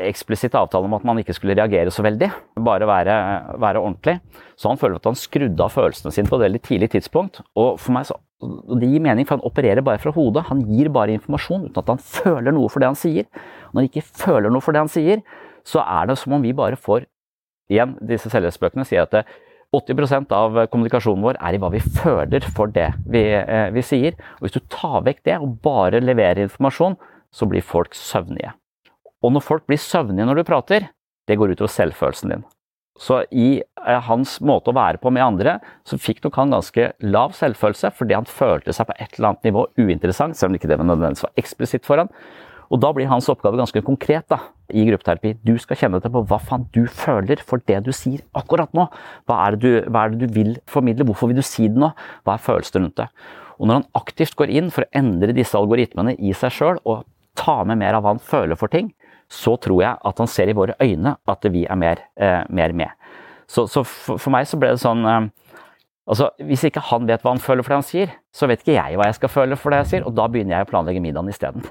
eksplisitt 0.06 0.54
avtale 0.56 0.88
om 0.88 0.96
at 0.96 1.04
man 1.06 1.18
ikke 1.20 1.34
skulle 1.36 1.56
reagere 1.58 1.92
så 1.92 2.04
veldig. 2.06 2.30
Bare 2.64 2.88
være, 2.88 3.16
være 3.60 3.82
ordentlig. 3.82 4.18
Så 4.56 4.70
han 4.70 4.80
føler 4.80 5.00
at 5.00 5.08
han 5.10 5.18
skrudde 5.18 5.64
av 5.64 5.74
følelsene 5.74 6.14
sine 6.14 6.30
på 6.30 6.38
et 6.38 6.46
veldig 6.46 6.62
tidlig 6.64 6.90
tidspunkt. 6.94 7.42
Og 7.58 7.80
for 7.80 7.96
meg 7.96 8.08
så, 8.08 8.18
Det 8.44 8.88
gir 8.90 9.00
mening, 9.00 9.24
for 9.24 9.38
han 9.38 9.46
opererer 9.46 9.84
bare 9.84 10.00
fra 10.02 10.12
hodet. 10.12 10.46
Han 10.50 10.60
gir 10.68 10.90
bare 10.92 11.14
informasjon 11.16 11.66
uten 11.68 11.80
at 11.80 11.90
han 11.94 12.02
føler 12.02 12.52
noe 12.52 12.68
for 12.68 12.82
det 12.82 12.90
han 12.92 12.98
sier. 12.98 13.28
Når 13.72 13.80
han 13.80 13.88
ikke 13.88 14.06
føler 14.24 14.52
noe 14.52 14.64
for 14.64 14.76
det 14.76 14.84
han 14.84 14.92
sier, 14.92 15.24
så 15.64 15.80
er 15.80 16.10
det 16.10 16.18
som 16.20 16.34
om 16.36 16.44
vi 16.44 16.52
bare 16.52 16.76
får 16.76 17.06
Igjen, 17.72 17.96
disse 18.04 18.30
selvhjelpsbøkene 18.32 18.84
sier 18.88 19.06
at 19.06 19.28
80% 19.74 20.32
av 20.36 20.58
kommunikasjonen 20.70 21.24
vår 21.24 21.38
er 21.40 21.56
i 21.56 21.60
hva 21.62 21.70
vi 21.72 21.82
føler 21.82 22.46
for 22.54 22.70
det 22.70 22.90
vi, 23.10 23.24
eh, 23.34 23.70
vi 23.74 23.82
sier. 23.82 24.18
Og 24.38 24.46
hvis 24.46 24.56
du 24.56 24.62
tar 24.70 25.02
vekk 25.06 25.24
det 25.26 25.38
og 25.40 25.58
bare 25.64 26.02
leverer 26.02 26.44
informasjon, 26.44 26.98
så 27.34 27.48
blir 27.50 27.64
folk 27.64 27.96
søvnige. 27.98 28.54
Og 29.24 29.32
når 29.34 29.42
folk 29.42 29.66
blir 29.66 29.80
søvnige 29.80 30.26
når 30.28 30.42
du 30.42 30.48
prater, 30.50 30.90
det 31.26 31.38
går 31.40 31.56
utover 31.56 31.72
selvfølelsen 31.72 32.34
din. 32.34 32.44
Så 33.00 33.24
i 33.34 33.58
eh, 33.58 34.00
hans 34.06 34.36
måte 34.44 34.70
å 34.70 34.76
være 34.76 35.00
på 35.02 35.10
med 35.10 35.24
andre, 35.24 35.56
så 35.88 35.98
fikk 35.98 36.22
nok 36.22 36.36
han 36.38 36.54
ganske 36.54 36.92
lav 37.02 37.34
selvfølelse 37.34 37.90
fordi 37.96 38.14
han 38.14 38.28
følte 38.28 38.74
seg 38.76 38.86
på 38.86 38.98
et 39.00 39.16
eller 39.16 39.32
annet 39.32 39.48
nivå 39.48 39.64
uinteressant, 39.80 40.38
selv 40.38 40.52
om 40.52 40.58
ikke 40.60 40.70
det 40.70 40.78
var 40.78 40.86
nødvendigvis 40.86 41.26
var 41.26 41.40
eksplisitt 41.42 41.88
for 41.88 42.04
han. 42.04 42.12
Og 42.72 42.80
da 42.80 42.90
blir 42.96 43.10
hans 43.10 43.28
oppgave 43.32 43.58
ganske 43.60 43.82
konkret 43.84 44.26
da, 44.32 44.40
i 44.72 44.86
gruppeterapi. 44.88 45.34
Du 45.44 45.54
skal 45.60 45.78
kjenne 45.80 46.00
etter 46.00 46.12
på 46.12 46.24
hva 46.30 46.40
faen 46.42 46.66
du 46.74 46.84
føler 46.88 47.42
for 47.44 47.62
det 47.68 47.82
du 47.86 47.92
sier 47.94 48.24
akkurat 48.36 48.72
nå. 48.76 48.86
Hva 49.28 49.40
er, 49.46 49.58
du, 49.60 49.70
hva 49.88 50.06
er, 50.06 50.14
det 50.14 50.24
du, 50.28 50.36
vil 50.36 50.54
formidle? 50.70 51.06
Hvorfor 51.08 51.30
vil 51.30 51.40
du 51.40 51.44
si 51.46 51.68
det 51.68 51.80
nå? 51.80 51.92
Hva 52.24 52.36
er 52.36 52.44
følelsene 52.44 52.86
rundt 52.86 53.00
det? 53.02 53.08
Og 53.58 53.68
når 53.68 53.80
han 53.80 53.88
aktivt 54.00 54.36
går 54.38 54.50
inn 54.50 54.70
for 54.74 54.86
å 54.86 54.92
endre 54.96 55.36
disse 55.36 55.58
algoritmene 55.58 56.16
i 56.18 56.34
seg 56.36 56.54
sjøl 56.56 56.80
og 56.82 57.04
ta 57.38 57.60
med 57.66 57.78
mer 57.82 57.98
av 57.98 58.04
hva 58.04 58.14
han 58.14 58.22
føler 58.22 58.58
for 58.58 58.72
ting, 58.72 58.92
så 59.30 59.56
tror 59.60 59.82
jeg 59.82 60.00
at 60.10 60.20
han 60.20 60.30
ser 60.30 60.50
i 60.50 60.56
våre 60.56 60.76
øyne 60.82 61.16
at 61.30 61.46
vi 61.52 61.64
er 61.70 61.78
mer, 61.78 62.02
eh, 62.16 62.42
mer 62.48 62.74
med. 62.76 62.92
Så, 63.46 63.66
så 63.70 63.84
for, 63.84 64.18
for, 64.18 64.32
meg 64.34 64.46
så 64.48 64.58
ble 64.60 64.74
det 64.74 64.82
sånn 64.82 65.04
eh, 65.04 65.24
Altså, 66.04 66.26
Hvis 66.44 66.66
ikke 66.68 66.82
han 66.84 67.06
vet 67.08 67.22
hva 67.24 67.32
han 67.32 67.40
føler 67.40 67.64
for 67.64 67.72
det 67.72 67.78
han 67.78 67.86
sier, 67.88 68.10
så 68.28 68.44
vet 68.44 68.60
ikke 68.60 68.74
jeg 68.76 68.98
hva 69.00 69.06
jeg 69.08 69.16
skal 69.16 69.30
føle 69.32 69.56
for 69.56 69.72
det 69.72 69.78
jeg 69.78 69.88
sier, 69.88 70.02
og 70.04 70.12
da 70.12 70.26
begynner 70.28 70.58
jeg 70.58 70.66
å 70.66 70.68
planlegge 70.68 71.00
middagen 71.00 71.30
isteden. 71.32 71.64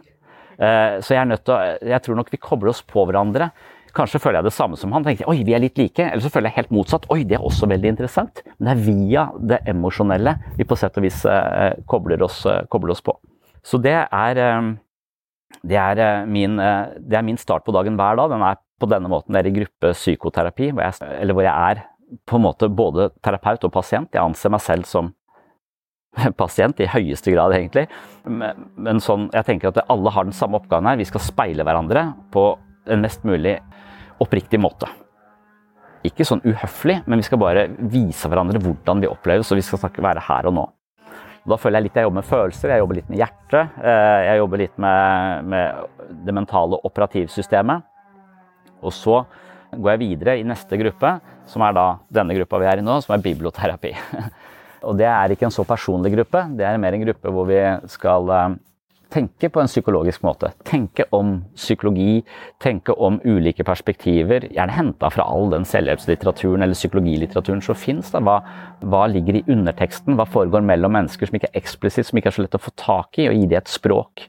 Eh, 0.57 0.99
så 1.03 1.15
jeg, 1.15 1.39
å, 1.39 1.59
jeg 1.93 2.03
tror 2.05 2.19
nok 2.19 2.31
vi 2.33 2.41
kobler 2.41 2.73
oss 2.73 2.83
på 2.85 3.05
hverandre. 3.07 3.49
Kanskje 3.93 4.21
føler 4.21 4.39
jeg 4.39 4.49
det 4.49 4.55
samme 4.55 4.77
som 4.79 4.93
han. 4.95 5.05
tenkte 5.05 5.27
oi, 5.29 5.43
vi 5.45 5.53
er 5.53 5.61
litt 5.61 5.77
like. 5.77 6.07
Eller 6.07 6.23
så 6.23 6.31
føler 6.33 6.49
jeg 6.49 6.63
helt 6.63 6.73
motsatt. 6.73 7.05
Oi, 7.13 7.21
det 7.29 7.37
er 7.37 7.45
også 7.45 7.69
veldig 7.69 7.93
interessant. 7.93 8.41
Men 8.57 8.69
det 8.69 8.73
er 8.73 8.85
via 8.87 9.27
det 9.53 9.61
emosjonelle 9.73 10.37
vi 10.57 10.67
på 10.67 10.77
sett 10.79 10.97
og 10.97 11.05
vis 11.05 11.21
eh, 11.29 11.77
kobler, 11.89 12.25
oss, 12.25 12.41
eh, 12.49 12.63
kobler 12.73 12.95
oss 12.95 13.03
på. 13.05 13.15
Så 13.63 13.79
det 13.79 13.95
er, 13.95 14.39
det, 15.63 15.77
er 15.79 16.25
min, 16.27 16.57
det 16.59 17.15
er 17.15 17.23
min 17.23 17.37
start 17.39 17.63
på 17.63 17.71
dagen 17.71 17.95
hver 17.95 18.17
dag. 18.19 18.33
Den 18.33 18.43
er 18.43 18.57
på 18.59 18.89
denne 18.91 19.07
måten. 19.07 19.31
Det 19.31 19.39
er 19.39 19.47
i 19.47 19.55
gruppe 19.55 19.93
psykoterapi, 19.95 20.73
hvor 20.73 20.83
jeg, 20.83 21.13
eller 21.21 21.37
hvor 21.37 21.47
jeg 21.47 21.71
er 21.71 21.85
på 22.27 22.37
en 22.37 22.43
måte 22.43 22.67
både 22.67 23.07
terapeut 23.23 23.63
og 23.63 23.71
pasient. 23.71 24.11
Jeg 24.11 24.23
anser 24.23 24.51
meg 24.51 24.65
selv 24.65 24.89
som 24.89 25.13
pasient 26.41 26.81
i 26.83 26.89
høyeste 26.89 27.33
grad, 27.33 27.55
egentlig. 27.57 27.87
Men, 28.25 28.67
men 28.75 29.01
sånn, 29.03 29.29
jeg 29.33 29.47
tenker 29.47 29.71
at 29.71 29.83
alle 29.91 30.13
har 30.13 30.27
den 30.27 30.35
samme 30.35 30.59
oppgaven 30.61 30.91
her. 30.91 30.99
Vi 31.01 31.09
skal 31.09 31.23
speile 31.23 31.65
hverandre 31.65 32.09
på 32.33 32.51
en 32.91 33.03
mest 33.03 33.25
mulig 33.27 33.57
oppriktig 34.23 34.59
måte. 34.61 34.89
Ikke 36.03 36.25
sånn 36.27 36.43
uhøflig, 36.43 36.99
men 37.07 37.21
vi 37.21 37.25
skal 37.25 37.39
bare 37.39 37.67
vise 37.91 38.27
hverandre 38.27 38.59
hvordan 38.59 39.03
vi 39.03 39.11
oppleves, 39.11 39.51
og 39.51 39.59
vi 39.59 39.65
skal 39.65 39.85
snakke 39.85 40.03
være 40.03 40.23
her 40.25 40.49
og 40.49 40.57
nå. 40.57 40.65
Da 41.47 41.57
føler 41.59 41.79
jeg 41.79 41.87
litt 41.87 41.97
jeg 41.99 42.05
jobber 42.05 42.21
med 42.21 42.27
følelser, 42.27 42.71
jeg 42.71 42.83
jobber 42.83 42.97
litt 42.99 43.09
med 43.11 43.19
hjertet. 43.19 43.79
Eh, 43.83 44.19
jeg 44.29 44.39
jobber 44.39 44.61
litt 44.61 44.77
med, 44.79 45.49
med 45.51 46.19
det 46.27 46.35
mentale 46.35 46.79
operativsystemet. 46.87 47.89
Og 48.83 48.95
så 48.95 49.23
går 49.73 49.93
jeg 49.93 50.01
videre 50.03 50.37
i 50.39 50.45
neste 50.47 50.79
gruppe, 50.79 51.17
som 51.49 51.63
er 51.65 51.75
da 51.75 51.85
denne 52.13 52.35
gruppa 52.37 52.59
vi 52.61 52.69
er 52.71 52.79
i 52.79 52.85
nå, 52.85 52.95
som 53.03 53.15
er 53.15 53.25
biblioterapi. 53.25 53.91
Og 54.83 54.99
det 54.99 55.07
er 55.09 55.33
ikke 55.33 55.47
en 55.47 55.55
så 55.55 55.65
personlig 55.67 56.13
gruppe, 56.15 56.45
det 56.57 56.67
er 56.67 56.79
mer 56.81 56.95
en 56.95 57.05
gruppe 57.07 57.31
hvor 57.33 57.47
vi 57.49 57.59
skal 57.91 58.31
eh, 58.35 58.55
tenke 59.13 59.49
på 59.53 59.61
en 59.61 59.69
psykologisk 59.69 60.23
måte. 60.25 60.49
Tenke 60.67 61.05
om 61.15 61.35
psykologi, 61.55 62.23
tenke 62.63 62.95
om 62.97 63.19
ulike 63.25 63.65
perspektiver. 63.67 64.47
Gjerne 64.49 64.75
henta 64.75 65.11
fra 65.13 65.27
all 65.29 65.51
den 65.53 65.67
selvhjelpslitteraturen 65.69 66.65
eller 66.65 66.77
psykologilitteraturen 66.77 67.63
som 67.63 67.77
fins. 67.77 68.11
Hva, 68.13 68.39
hva 68.81 69.05
ligger 69.11 69.39
i 69.39 69.45
underteksten? 69.47 70.17
Hva 70.17 70.27
foregår 70.29 70.65
mellom 70.65 70.95
mennesker 70.97 71.29
som 71.29 71.39
ikke 71.39 71.51
er 71.51 71.61
eksplisitt, 71.61 72.09
som 72.09 72.19
ikke 72.19 72.33
er 72.33 72.37
så 72.39 72.45
lett 72.45 72.57
å 72.57 72.63
få 72.63 72.73
tak 72.79 73.21
i, 73.21 73.29
og 73.29 73.37
gi 73.37 73.49
det 73.51 73.61
et 73.61 73.73
språk? 73.73 74.27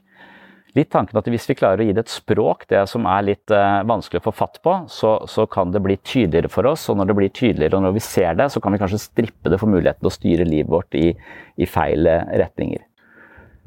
Litt 0.75 0.91
tanken 0.91 1.19
at 1.19 1.27
hvis 1.31 1.47
vi 1.49 1.55
klarer 1.57 1.81
å 1.81 1.87
gi 1.87 1.93
det 1.95 2.03
et 2.05 2.11
språk, 2.11 2.65
det 2.71 2.83
som 2.91 3.07
er 3.09 3.27
litt 3.29 3.53
uh, 3.53 3.83
vanskelig 3.87 4.21
å 4.21 4.25
få 4.27 4.33
fatt 4.35 4.59
på, 4.65 4.75
så, 4.91 5.17
så, 5.31 5.47
kan 5.51 5.71
det 5.71 5.81
bli 5.83 5.95
tydeligere 6.03 6.51
for 6.51 6.67
oss. 6.67 6.87
Og 6.91 6.99
når 6.99 7.11
det 7.11 7.17
blir 7.19 7.31
tydeligere, 7.31 7.79
og 7.79 7.85
når 7.87 7.95
vi 7.95 8.03
ser 8.03 8.35
det, 8.39 8.49
så 8.51 8.61
kan 8.63 8.75
vi 8.75 8.81
kanskje 8.81 9.05
strippe 9.05 9.51
det 9.51 9.59
for 9.61 9.71
muligheten 9.71 10.03
til 10.03 10.11
å 10.11 10.17
styre 10.17 10.49
livet 10.49 10.73
vårt 10.73 10.97
i, 10.99 11.07
i 11.55 11.69
feil 11.69 12.09
uh, 12.11 12.27
retninger. 12.43 12.83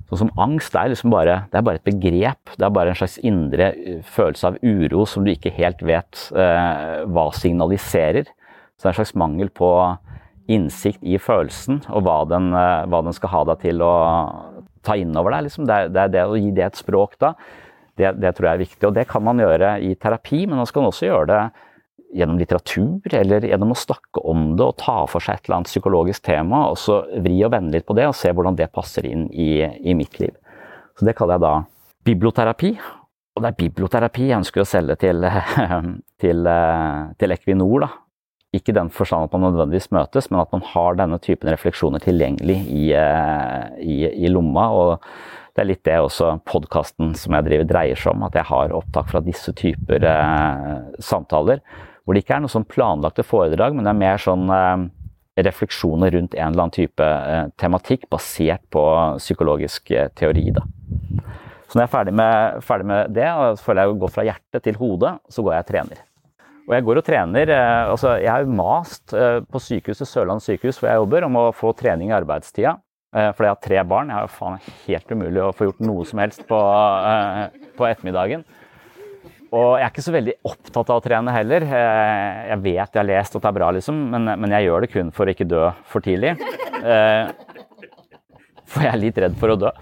Sånn 0.08 0.22
som 0.22 0.32
angst 0.40 0.76
er 0.80 0.88
liksom 0.88 1.12
bare, 1.12 1.42
det 1.52 1.58
er 1.60 1.64
bare 1.64 1.80
et 1.80 1.88
begrep. 1.88 2.52
Det 2.56 2.64
er 2.64 2.76
bare 2.76 2.92
en 2.92 3.00
slags 3.00 3.18
indre 3.24 3.72
uh, 3.76 4.02
følelse 4.16 4.52
av 4.52 4.60
uro 4.64 5.08
som 5.08 5.24
du 5.24 5.32
ikke 5.32 5.54
helt 5.56 5.84
vet 5.84 6.28
hva 6.28 7.28
signaliserer. 7.36 8.28
Så 8.76 8.84
det 8.84 8.90
er 8.90 8.94
en 8.94 9.00
slags 9.00 9.16
mangel 9.18 9.50
på 9.52 9.70
innsikt 10.48 11.02
i 11.04 11.18
følelsen 11.20 11.82
og 11.92 12.06
hva 12.06 12.22
den, 12.28 12.46
hva 12.54 13.00
den 13.04 13.12
skal 13.12 13.32
ha 13.34 13.40
deg 13.50 13.66
til 13.66 13.82
å, 13.84 13.90
ta 14.84 14.96
inn 14.98 15.16
over 15.16 15.34
deg. 15.34 15.46
Liksom. 15.48 15.68
Det, 15.68 15.78
det, 15.94 16.08
det, 16.14 16.26
å 16.26 16.36
gi 16.38 16.50
det 16.56 16.66
et 16.68 16.80
språk 16.80 17.16
da, 17.22 17.34
det, 17.98 18.12
det, 18.22 18.34
tror 18.36 18.50
jeg 18.50 18.58
er 18.58 18.64
viktig. 18.64 18.82
Og 18.88 18.94
det 18.96 19.06
kan 19.10 19.24
man 19.26 19.42
gjøre 19.42 19.78
i 19.84 19.94
terapi, 20.00 20.44
men 20.46 20.60
man 20.60 20.68
skal 20.70 20.88
også 20.88 21.08
gjøre 21.08 21.30
det 21.32 21.42
gjennom 22.18 22.38
litteratur 22.40 23.14
eller 23.18 23.44
gjennom 23.44 23.74
å 23.74 23.76
snakke 23.76 24.22
om 24.24 24.54
det 24.56 24.64
og 24.64 24.78
ta 24.80 25.02
for 25.10 25.20
seg 25.20 25.36
et 25.36 25.48
eller 25.48 25.58
annet 25.58 25.68
psykologisk 25.68 26.24
tema, 26.24 26.62
og 26.70 26.78
så 26.80 27.02
vri 27.20 27.36
og 27.44 27.52
vende 27.52 27.76
litt 27.76 27.84
på 27.88 27.96
det 27.98 28.06
og 28.08 28.16
se 28.16 28.32
hvordan 28.32 28.56
det 28.56 28.70
passer 28.72 29.04
inn 29.10 29.26
i, 29.28 29.60
i 29.60 29.96
mitt 29.98 30.16
liv. 30.22 30.32
Så 30.96 31.04
det 31.04 31.14
kaller 31.18 31.36
jeg 31.36 31.44
da 31.44 31.54
biblioterapi. 32.08 32.72
Og 33.36 33.44
det 33.44 33.52
er 33.52 33.60
biblioterapi 33.60 34.30
jeg 34.30 34.40
ønsker 34.40 34.64
å 34.64 34.66
selge 34.66 34.96
til, 35.04 35.26
til, 36.22 36.52
til 37.20 37.36
Equinor. 37.36 37.84
da 37.84 37.92
ikke 38.56 38.72
i 38.72 38.78
den 38.78 38.88
forstand 38.92 39.26
at 39.26 39.34
man 39.34 39.50
nødvendigvis 39.50 39.90
møtes, 39.92 40.30
men 40.30 40.40
at 40.40 40.52
man 40.54 40.64
har 40.70 40.96
denne 40.96 41.18
typen 41.20 41.50
refleksjoner 41.52 42.00
tilgjengelig 42.00 42.56
i, 42.72 42.86
eh, 42.96 43.66
i, 43.84 43.98
i 44.24 44.32
lomma. 44.32 44.70
og 44.72 45.10
det 45.58 45.64
er 45.64 45.68
litt 45.72 45.86
det 45.88 45.96
også 45.98 46.36
podkasten 46.46 47.16
som 47.18 47.34
jeg 47.34 47.48
driver 47.48 47.64
dreier 47.66 47.98
seg 47.98 48.12
om, 48.12 48.22
at 48.28 48.36
jeg 48.38 48.46
har 48.46 48.74
opptak 48.78 49.08
fra 49.10 49.20
disse 49.26 49.50
typer 49.58 50.04
eh, 50.06 50.76
samtaler. 51.02 51.64
Hvor 52.04 52.14
det 52.14 52.22
ikke 52.22 52.36
er 52.36 52.44
noe 52.44 52.52
sånn 52.52 52.68
planlagte 52.68 53.24
foredrag, 53.26 53.74
men 53.74 53.84
det 53.84 53.90
er 53.90 53.98
mer 53.98 54.22
sånn 54.22 54.46
eh, 54.54 54.86
refleksjoner 55.44 56.14
rundt 56.14 56.36
en 56.38 56.46
eller 56.46 56.64
annen 56.68 56.76
type 56.78 57.04
eh, 57.04 57.50
tematikk 57.60 58.06
basert 58.12 58.62
på 58.72 58.84
psykologisk 59.18 59.90
eh, 59.90 60.08
teori. 60.16 60.48
Da. 60.56 60.64
Så 61.68 61.76
når 61.76 61.82
jeg 61.82 61.88
er 61.88 61.94
ferdig 61.96 62.14
med, 62.22 62.62
ferdig 62.64 62.88
med 62.88 63.16
det, 63.18 63.28
og 63.28 63.60
føler 63.60 63.84
jeg 63.84 64.00
går 64.04 64.14
fra 64.14 64.28
hjertet 64.30 64.64
til 64.64 64.78
hodet, 64.80 65.16
så 65.28 65.44
går 65.44 65.58
jeg 65.58 65.66
og 65.66 65.72
trener. 65.74 66.04
Og 66.68 66.74
jeg 66.76 66.84
går 66.84 67.00
og 67.00 67.06
trener. 67.06 67.48
Eh, 67.48 67.90
altså 67.94 68.18
Jeg 68.20 68.28
har 68.28 68.44
mast 68.52 69.14
eh, 69.16 69.40
på 69.48 69.60
sykehuset 69.62 70.08
Sørlandet 70.08 70.44
sykehus 70.44 70.76
hvor 70.76 70.90
jeg 70.90 71.00
jobber, 71.00 71.24
om 71.24 71.40
å 71.40 71.48
få 71.56 71.72
trening 71.76 72.12
i 72.12 72.16
arbeidstida. 72.18 72.76
Eh, 73.16 73.30
fordi 73.32 73.48
jeg 73.48 73.54
har 73.54 73.62
tre 73.64 73.84
barn. 73.88 74.12
Jeg 74.12 74.20
har 74.20 74.34
faen 74.34 74.60
helt 74.84 75.14
umulig 75.16 75.42
å 75.46 75.54
få 75.56 75.70
gjort 75.70 75.84
noe 75.88 76.04
som 76.08 76.20
helst 76.20 76.44
på, 76.48 76.60
på 77.78 77.88
ettermiddagen. 77.88 78.44
Og 79.48 79.78
jeg 79.78 79.86
er 79.86 79.92
ikke 79.94 80.04
så 80.04 80.12
veldig 80.12 80.34
opptatt 80.44 80.90
av 80.92 80.98
å 81.00 81.04
trene 81.06 81.32
heller. 81.32 81.64
Jeg 81.64 82.58
vet 82.66 82.82
jeg 82.82 83.00
har 83.00 83.06
lest 83.08 83.38
at 83.38 83.46
det 83.46 83.48
er 83.48 83.56
bra, 83.56 83.70
liksom, 83.72 84.02
men, 84.12 84.28
men 84.44 84.52
jeg 84.52 84.66
gjør 84.66 84.84
det 84.84 84.90
kun 84.92 85.12
for 85.16 85.24
å 85.24 85.32
ikke 85.32 85.48
dø 85.48 85.62
for 85.88 86.04
tidlig. 86.04 86.34
For 88.68 88.84
jeg 88.84 88.92
er 88.92 89.00
litt 89.00 89.22
redd 89.24 89.38
for 89.40 89.54
å 89.54 89.56
dø. 89.62 89.72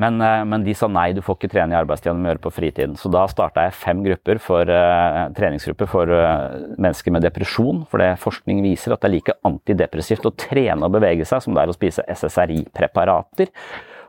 Men, 0.00 0.20
eh, 0.20 0.44
men, 0.44 0.64
de 0.64 0.72
sa 0.74 0.88
nei, 0.88 1.10
du 1.12 1.20
får 1.24 1.36
ikke 1.36 1.50
trene 1.52 1.74
i 1.74 1.78
arbeidstida, 1.78 2.14
du 2.16 2.22
må 2.22 2.30
gjøre 2.30 2.44
på 2.46 2.52
fritiden. 2.56 2.96
Så 2.96 3.10
da 3.12 3.26
starta 3.28 3.66
jeg 3.66 3.76
fem 3.76 4.00
grupper 4.06 4.40
for, 4.40 4.70
uh, 4.72 5.26
treningsgrupper 5.36 5.90
for 5.90 6.12
uh, 6.14 6.56
mennesker 6.80 7.12
med 7.12 7.26
depresjon. 7.26 7.82
For 7.90 8.00
det 8.00 8.14
forskning 8.22 8.62
viser 8.64 8.94
at 8.94 9.02
det 9.02 9.10
er 9.10 9.14
like 9.18 9.36
antidepressivt 9.50 10.28
å 10.30 10.34
trene 10.46 10.88
og 10.88 10.96
bevege 10.96 11.26
seg 11.28 11.44
som 11.44 11.56
det 11.56 11.64
er 11.64 11.72
å 11.72 11.76
spise 11.76 12.06
SSRI-preparater. 12.08 13.52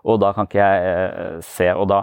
Og 0.08 0.22
da 0.24 0.32
kan 0.38 0.48
ikke 0.48 0.64
jeg 0.64 1.12
uh, 1.12 1.38
se 1.44 1.68
og, 1.74 1.90
da, 1.92 2.02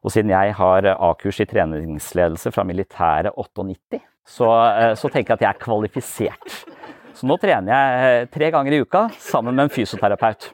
og 0.00 0.14
siden 0.14 0.32
jeg 0.32 0.56
har 0.62 0.92
A-kurs 0.96 1.44
i 1.44 1.48
treningsledelse 1.52 2.54
fra 2.54 2.64
militæret 2.64 3.36
98, 3.36 4.00
så, 4.28 4.48
så 5.00 5.08
tenker 5.08 5.32
jeg 5.32 5.38
at 5.38 5.44
jeg 5.44 5.52
er 5.52 5.60
kvalifisert. 5.62 6.56
Så 7.16 7.28
nå 7.28 7.36
trener 7.40 7.72
jeg 7.72 8.28
tre 8.32 8.52
ganger 8.54 8.76
i 8.76 8.84
uka 8.84 9.08
sammen 9.20 9.56
med 9.56 9.66
en 9.66 9.72
fysioterapeut. 9.72 10.52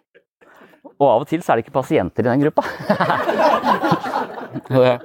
Og 0.84 1.06
av 1.08 1.22
og 1.24 1.28
til 1.28 1.42
så 1.42 1.52
er 1.52 1.56
det 1.58 1.64
ikke 1.64 1.78
pasienter 1.80 2.22
i 2.24 2.28
den 2.30 2.42
gruppa. 2.44 2.62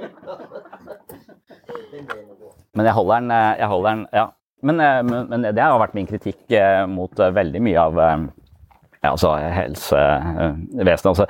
men 2.75 2.85
jeg 2.85 2.95
holder 2.97 3.13
den, 3.15 3.31
eh, 3.35 3.53
jeg 3.61 3.67
holder 3.71 3.89
den 3.89 4.03
ja. 4.13 4.25
Men, 4.59 4.75
eh, 4.83 5.01
men, 5.07 5.41
det 5.47 5.63
har 5.63 5.79
vært 5.81 5.95
min 5.97 6.09
kritikk 6.09 6.41
eh, 6.51 6.83
mot 6.91 7.13
veldig 7.15 7.61
mye 7.63 7.79
av 7.79 7.93
ja, 8.03 9.09
altså 9.13 9.29
helsevesenet. 9.39 11.09
Altså, 11.13 11.25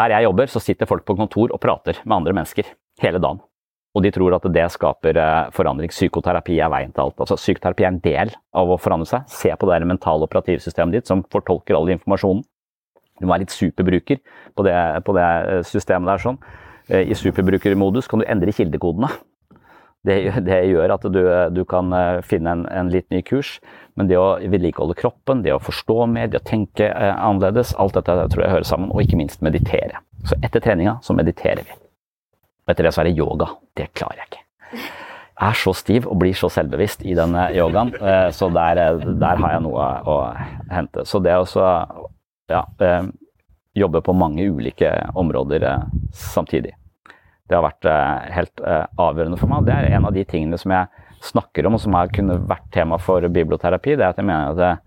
der 0.00 0.14
jeg 0.16 0.26
jobber, 0.26 0.46
så 0.48 0.60
sitter 0.64 0.88
folk 0.88 1.04
på 1.04 1.18
kontor 1.18 1.52
og 1.52 1.60
prater 1.60 1.94
med 2.04 2.16
andre 2.22 2.32
mennesker 2.40 2.64
hele 3.04 3.20
dagen. 3.20 3.40
Og 3.96 4.04
de 4.04 4.12
tror 4.14 4.36
at 4.36 4.44
det 4.54 4.68
skaper 4.70 5.18
forandring. 5.50 5.90
Psykoterapi 5.90 6.60
er 6.62 6.70
veien 6.70 6.92
til 6.94 7.08
alt. 7.08 7.16
Altså, 7.18 7.38
psykoterapi 7.40 7.82
er 7.82 7.90
en 7.90 8.02
del 8.04 8.30
av 8.54 8.70
å 8.70 8.78
forandre 8.78 9.08
seg. 9.10 9.24
Se 9.32 9.50
på 9.50 9.66
det 9.66 9.80
mentale 9.82 10.28
operativsystemet 10.28 10.94
ditt 10.94 11.10
som 11.10 11.24
fortolker 11.32 11.74
all 11.74 11.90
informasjonen. 11.96 12.44
Du 13.20 13.26
må 13.26 13.34
være 13.34 13.44
litt 13.44 13.54
superbruker 13.54 14.20
på 14.56 14.64
det, 14.64 14.76
på 15.04 15.16
det 15.16 15.26
systemet 15.68 16.14
der. 16.14 16.22
sånn. 16.22 16.38
Eh, 16.88 17.10
I 17.10 17.18
superbrukermodus 17.18 18.08
kan 18.08 18.22
du 18.22 18.28
endre 18.28 18.54
kildekodene. 18.56 19.10
Det, 20.06 20.16
det 20.46 20.62
gjør 20.70 20.94
at 20.94 21.04
du, 21.12 21.20
du 21.52 21.60
kan 21.68 21.92
eh, 21.92 22.22
finne 22.24 22.54
en, 22.56 22.64
en, 22.72 22.92
litt 22.92 23.10
ny 23.12 23.20
kurs. 23.26 23.58
Men 24.00 24.08
det 24.08 24.16
å 24.16 24.38
vedlikeholde 24.40 24.96
kroppen, 24.96 25.44
det 25.44 25.52
å 25.54 25.60
forstå 25.60 26.06
mer, 26.14 26.30
det 26.32 26.40
å 26.40 26.48
tenke 26.48 26.88
eh, 26.88 27.12
annerledes, 27.12 27.74
alt 27.76 27.98
dette 27.98 28.16
tror 28.32 28.46
jeg 28.46 28.54
hører 28.54 28.70
sammen. 28.72 28.94
Og 28.94 29.04
ikke 29.04 29.20
minst 29.20 29.44
meditere. 29.44 30.00
Så 30.24 30.40
etter 30.40 30.64
treninga 30.64 30.98
så 31.04 31.16
mediterer 31.16 31.66
vi. 31.66 31.76
Og 32.70 32.74
etter 32.74 32.86
det 32.86 32.94
så 32.94 33.02
er 33.02 33.10
det 33.10 33.18
yoga. 33.18 33.48
Det 33.74 33.88
klarer 33.98 34.22
jeg 34.22 34.30
ikke. 34.30 34.44
Jeg 34.70 35.48
er 35.48 35.56
så 35.56 35.72
stiv 35.74 36.06
og 36.06 36.18
blir 36.20 36.36
så 36.36 36.50
selvbevisst 36.52 37.02
i 37.08 37.14
denne 37.16 37.48
yogaen, 37.56 37.94
så 38.36 38.50
der, 38.52 39.00
der 39.00 39.40
har 39.40 39.54
jeg 39.54 39.64
noe 39.64 39.86
å 40.04 40.16
hente. 40.68 41.02
Så 41.08 41.18
det 41.24 41.32
å 41.32 41.46
ja, 42.50 42.60
eh, 42.84 43.08
jobbe 43.72 44.02
på 44.04 44.12
mange 44.12 44.44
ulike 44.44 44.92
områder 45.14 45.62
eh, 45.62 45.82
samtidig. 46.12 46.74
Det 47.48 47.56
har 47.56 47.64
vært 47.64 47.88
eh, 47.88 48.32
helt 48.36 48.62
eh, 48.66 48.84
avgjørende 49.00 49.38
for 49.40 49.50
meg. 49.50 49.66
Det 49.66 49.76
er 49.76 49.96
en 49.96 50.08
av 50.10 50.14
de 50.14 50.24
tingene 50.28 50.58
som 50.60 50.74
jeg 50.74 51.06
snakker 51.30 51.66
om, 51.66 51.76
og 51.76 51.82
som 51.82 51.96
har 51.98 52.12
kunnet 52.14 52.44
vært 52.48 52.68
tema 52.74 52.98
for 53.00 53.24
biblioterapi. 53.28 53.96
det 53.96 54.04
er 54.04 54.12
at 54.12 54.20
jeg 54.20 54.28
mener 54.28 54.52
at 54.52 54.86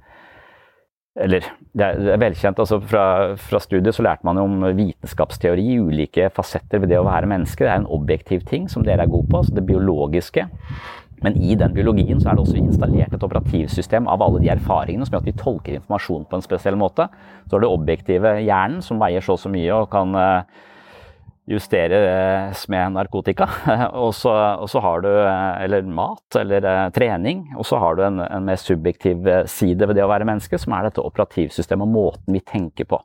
eller 1.14 1.46
det 1.78 1.86
er, 1.86 2.00
det 2.02 2.14
er 2.16 2.22
velkjent. 2.22 2.60
altså 2.60 2.80
fra, 2.82 3.06
fra, 3.38 3.60
studiet 3.62 3.94
så 3.94 4.06
lærte 4.06 4.26
man 4.26 4.40
jo 4.40 4.48
om 4.48 4.64
vitenskapsteori, 4.78 5.68
ulike 5.78 6.32
fasetter 6.34 6.82
ved 6.82 6.90
det 6.90 6.98
å 6.98 7.06
være 7.06 7.30
menneske. 7.30 7.62
Det 7.62 7.70
er 7.70 7.84
en 7.84 7.92
objektiv 7.94 8.42
ting 8.50 8.66
som 8.72 8.86
dere 8.86 9.06
er 9.06 9.12
gode 9.12 9.30
på, 9.30 9.44
altså 9.44 9.54
det 9.54 9.66
biologiske. 9.68 10.48
Men 11.24 11.38
i 11.38 11.56
den 11.56 11.76
biologien 11.76 12.20
så 12.20 12.32
er 12.32 12.36
det 12.36 12.44
også 12.44 12.60
installert 12.60 13.14
et 13.16 13.24
operativsystem 13.24 14.10
av 14.12 14.26
alle 14.26 14.42
de 14.44 14.52
erfaringene 14.52 15.06
som 15.06 15.16
gjør 15.16 15.24
at 15.24 15.30
vi 15.30 15.38
tolker 15.40 15.78
informasjon 15.78 16.26
på 16.28 16.40
en 16.40 16.46
spesiell 16.46 16.80
måte. 16.82 17.08
Så 17.48 17.56
er 17.56 17.64
det 17.64 17.72
objektive 17.72 18.34
hjernen 18.42 18.82
som 18.84 19.00
veier 19.00 19.24
så 19.24 19.38
og 19.38 19.44
så 19.46 19.54
mye 19.54 19.78
og 19.78 19.88
kan 19.94 20.18
uh, 20.18 20.66
justeres 21.50 22.64
med 22.72 22.94
narkotika. 22.96 23.48
Og 24.04 24.14
så, 24.16 24.32
og 24.32 24.70
så, 24.72 24.80
har 24.84 25.02
du 25.04 25.10
eh, 25.10 25.64
eller 25.66 25.88
mat 25.88 26.38
eller 26.40 26.64
eh, 26.68 26.90
trening. 26.96 27.44
Og 27.60 27.68
så 27.68 27.80
har 27.82 27.98
du 27.98 28.04
en, 28.06 28.22
en, 28.24 28.46
mer 28.48 28.60
subjektiv 28.60 29.28
eh, 29.28 29.44
side 29.52 29.88
ved 29.88 29.98
det 29.98 30.06
å 30.06 30.12
være 30.12 30.28
menneske, 30.28 30.60
som 30.60 30.76
er 30.76 30.88
dette 30.88 31.04
operativsystemet 31.04 31.84
og 31.84 31.94
måten 31.94 32.36
vi 32.38 32.44
tenker 32.44 32.88
på. 32.90 33.00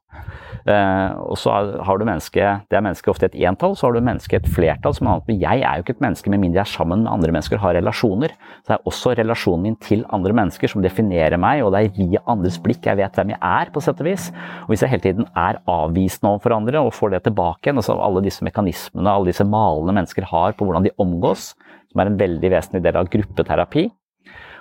og 0.69 1.37
så 1.39 1.53
har 1.87 1.99
du 1.99 2.05
menneske, 2.05 2.45
Det 2.69 2.77
er 2.77 2.83
menneske 2.85 3.11
ofte 3.11 3.29
et 3.29 3.37
entall, 3.49 3.77
så 3.77 3.87
har 3.87 3.95
du 3.95 4.05
menneske 4.05 4.37
et 4.37 4.49
flertall. 4.49 4.95
som 4.95 5.07
annet, 5.07 5.27
men 5.29 5.41
Jeg 5.41 5.63
er 5.63 5.77
jo 5.77 5.85
ikke 5.85 5.97
et 5.97 6.05
menneske 6.05 6.31
med 6.31 6.41
mindre 6.43 6.59
jeg 6.59 6.67
er 6.67 6.77
sammen 6.79 7.05
med 7.05 7.13
andre 7.13 7.33
mennesker 7.33 7.57
og 7.57 7.63
har 7.63 7.77
relasjoner. 7.79 8.35
Så 8.63 8.69
det 8.69 8.77
er 8.77 8.89
også 8.91 9.15
relasjonen 9.19 9.63
min 9.63 9.77
til 9.77 10.05
andre 10.15 10.35
mennesker 10.35 10.69
som 10.69 10.83
definerer 10.83 11.39
meg, 11.39 11.63
og 11.65 11.73
det 11.73 11.83
er 11.85 11.97
via 11.97 12.23
andres 12.27 12.59
blikk 12.63 12.87
jeg 12.87 12.99
vet 12.99 13.15
hvem 13.15 13.33
jeg 13.35 13.41
er, 13.41 13.71
på 13.73 13.83
sett 13.85 14.03
og 14.03 14.09
vis. 14.09 14.29
Og 14.67 14.73
hvis 14.75 14.85
jeg 14.85 14.93
hele 14.93 15.07
tiden 15.07 15.29
er 15.35 15.61
avvisende 15.69 16.33
overfor 16.35 16.57
andre 16.59 16.83
og 16.83 16.95
får 16.97 17.15
det 17.15 17.23
tilbake 17.29 17.69
igjen, 17.69 17.81
altså 17.81 17.99
alle 17.99 18.25
de 18.25 18.28
disse 18.29 18.45
mekanismene 18.47 19.11
alle 19.11 19.33
disse 19.33 19.47
malene 19.49 19.97
mennesker 19.97 20.29
har 20.31 20.55
på 20.57 20.69
hvordan 20.69 20.87
de 20.87 20.95
omgås, 21.03 21.51
som 21.91 22.03
er 22.03 22.11
en 22.11 22.21
veldig 22.21 22.53
vesentlig 22.53 22.85
del 22.85 23.01
av 23.01 23.11
gruppeterapi. 23.13 23.89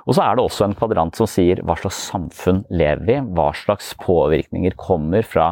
Og 0.07 0.15
så 0.15 0.23
er 0.23 0.37
det 0.37 0.45
også 0.47 0.65
en 0.65 0.75
kvadrant 0.79 1.19
som 1.19 1.27
sier 1.27 1.59
hva 1.67 1.75
slags 1.79 1.99
samfunn 2.07 2.63
lever 2.71 3.03
vi 3.07 3.17
hva 3.35 3.49
slags 3.59 3.91
påvirkninger 3.99 4.77
kommer 4.79 5.27
fra 5.27 5.51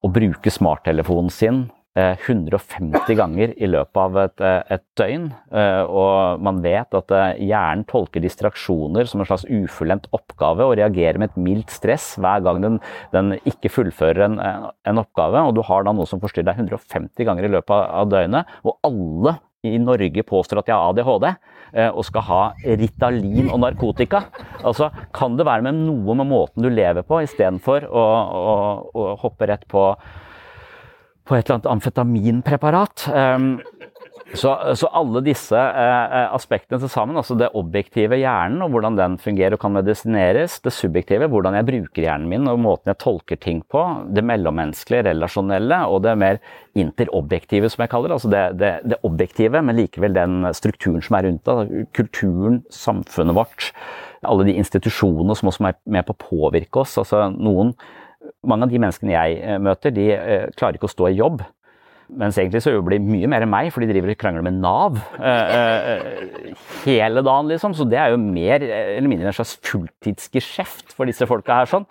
å 0.00 0.10
bruke 0.10 0.50
smarttelefonen 0.50 1.30
sin 1.32 1.60
150 1.98 3.10
eh, 3.10 3.16
ganger 3.18 3.52
i 3.58 3.66
løpet 3.66 3.98
av 3.98 4.18
et, 4.22 4.40
eh, 4.46 4.62
et, 4.76 4.82
døgn. 4.98 5.24
Eh, 5.50 5.82
og 5.82 6.42
man 6.42 6.60
vet 6.62 6.94
at 6.94 7.10
hjernen 7.42 7.84
tolker 7.90 8.22
distraksjoner 8.22 9.08
som 9.10 9.20
en 9.20 9.26
slags 9.26 9.46
ufullendt 9.50 10.06
oppgave 10.14 10.68
og 10.68 10.76
reagerer 10.78 11.18
med 11.18 11.32
et 11.32 11.40
mildt 11.40 11.74
stress 11.74 12.14
hver 12.20 12.44
gang 12.46 12.62
den, 12.62 12.78
den 13.12 13.34
ikke 13.42 13.72
fullfører 13.74 14.28
en, 14.28 14.38
en, 14.38 15.02
oppgave. 15.02 15.42
Og 15.42 15.56
du 15.58 15.64
har 15.66 15.82
da 15.82 15.96
noe 15.96 16.06
som 16.06 16.22
forstyrrer 16.22 16.52
deg 16.52 16.62
150 16.68 17.26
ganger 17.26 17.48
i 17.48 17.54
løpet 17.56 17.74
av, 17.74 18.06
døgnet. 18.10 18.58
Og 18.62 18.78
alle 18.86 19.40
i 19.66 19.74
Norge 19.82 20.22
påstår 20.24 20.62
at 20.62 20.70
de 20.70 20.72
har 20.72 20.88
ADHD 20.88 21.26
og 21.92 22.00
skal 22.02 22.24
ha 22.26 22.38
Ritalin 22.80 23.50
og 23.52 23.60
narkotika. 23.62 24.24
Altså, 24.64 24.88
Kan 25.14 25.36
det 25.38 25.44
være 25.46 25.66
med 25.68 25.82
noe 25.84 26.16
med 26.18 26.26
måten 26.30 26.64
du 26.64 26.70
lever 26.72 27.04
på, 27.06 27.20
istedenfor 27.22 27.84
å, 27.86 28.06
å, 28.40 28.56
å 28.90 29.04
hoppe 29.20 29.46
rett 29.50 29.68
på 29.70 29.84
på 31.28 31.36
et 31.36 31.44
eller 31.44 31.58
annet 31.58 31.70
amfetaminpreparat. 31.74 33.06
Um, 33.14 33.52
så, 34.34 34.52
så, 34.78 34.86
alle 34.94 35.22
disse 35.26 35.58
eh, 35.58 36.26
aspektene 36.30 36.78
til 36.78 36.90
sammen, 36.92 37.18
altså 37.18 37.34
det 37.38 37.48
objektive 37.58 38.18
hjernen 38.20 38.62
og 38.62 38.70
hvordan 38.74 38.98
den 38.98 39.16
fungerer 39.18 39.56
og 39.56 39.62
kan 39.62 39.74
medisineres, 39.74 40.60
det 40.62 40.72
subjektive, 40.74 41.26
hvordan 41.32 41.56
jeg 41.58 41.66
bruker 41.66 42.06
hjernen 42.06 42.28
min 42.30 42.46
og 42.50 42.60
måten 42.62 42.92
jeg 42.92 43.00
tolker 43.02 43.40
ting 43.42 43.64
på, 43.66 43.82
det 44.14 44.22
mellommenneskelige, 44.30 45.08
relasjonelle 45.08 45.80
og 45.90 46.04
det 46.06 46.14
mer 46.20 46.38
interobjektive, 46.78 47.72
som 47.72 47.82
jeg 47.82 47.92
kaller 47.92 48.12
det. 48.12 48.18
Altså 48.20 48.30
det, 48.30 48.44
det, 48.60 48.72
det 48.92 49.00
objektive, 49.08 49.64
men 49.66 49.80
likevel 49.80 50.14
den 50.14 50.44
strukturen 50.54 51.02
som 51.02 51.18
er 51.18 51.26
rundt 51.26 51.50
det. 51.50 51.86
Kulturen, 51.98 52.62
samfunnet 52.70 53.38
vårt, 53.38 53.72
alle 54.22 54.46
de 54.46 54.54
institusjonene 54.62 55.34
som 55.34 55.50
også 55.50 55.72
er 55.72 55.80
med 55.90 56.06
på 56.06 56.14
å 56.14 56.22
påvirke 56.28 56.84
oss. 56.84 56.98
altså 57.02 57.32
noen 57.34 57.74
mange 58.46 58.66
av 58.66 58.72
de 58.72 58.80
menneskene 58.80 59.16
jeg 59.16 59.40
eh, 59.40 59.58
møter, 59.62 59.94
de 59.94 60.06
eh, 60.16 60.46
klarer 60.56 60.78
ikke 60.78 60.88
å 60.88 60.94
stå 60.94 61.10
i 61.10 61.18
jobb. 61.18 61.42
Mens 62.20 62.38
egentlig 62.40 62.62
så 62.64 62.72
jobber 62.74 62.96
de 62.96 63.04
mye 63.06 63.28
mer 63.30 63.44
enn 63.44 63.52
meg, 63.52 63.68
for 63.70 63.84
de 63.84 63.90
driver 63.90 64.10
og 64.10 64.18
krangler 64.18 64.42
med 64.42 64.56
Nav 64.58 64.96
eh, 65.22 66.54
hele 66.82 67.22
dagen, 67.22 67.50
liksom. 67.52 67.76
Så 67.78 67.86
det 67.86 68.00
er 68.02 68.14
jo 68.14 68.22
mer 68.22 68.64
eller 68.64 69.10
mindre 69.10 69.30
en 69.30 69.36
slags 69.36 69.54
fulltidsgeskjeft 69.68 70.96
for 70.96 71.10
disse 71.10 71.28
folka 71.30 71.60
her, 71.60 71.70
sånn. 71.70 71.86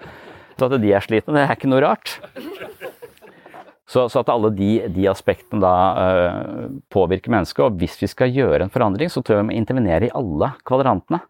Så 0.60 0.68
at 0.68 0.76
de 0.84 0.92
er 0.92 1.06
slitne, 1.06 1.38
det 1.38 1.46
er 1.46 1.56
ikke 1.56 1.72
noe 1.72 1.86
rart. 1.86 2.18
Så, 3.90 4.04
så 4.12 4.22
at 4.22 4.30
alle 4.30 4.52
de, 4.54 4.74
de 4.94 5.08
aspektene 5.10 5.64
da 5.64 5.76
uh, 5.98 6.66
påvirker 6.94 7.32
mennesket. 7.34 7.64
Og 7.66 7.80
hvis 7.82 7.96
vi 8.04 8.10
skal 8.12 8.36
gjøre 8.36 8.68
en 8.68 8.74
forandring, 8.74 9.10
så 9.10 9.24
tror 9.24 9.40
jeg 9.40 9.46
vi 9.46 9.50
må 9.50 9.56
intervenere 9.58 10.10
i 10.10 10.14
alle 10.20 10.52
kvadrantene. 10.68 11.24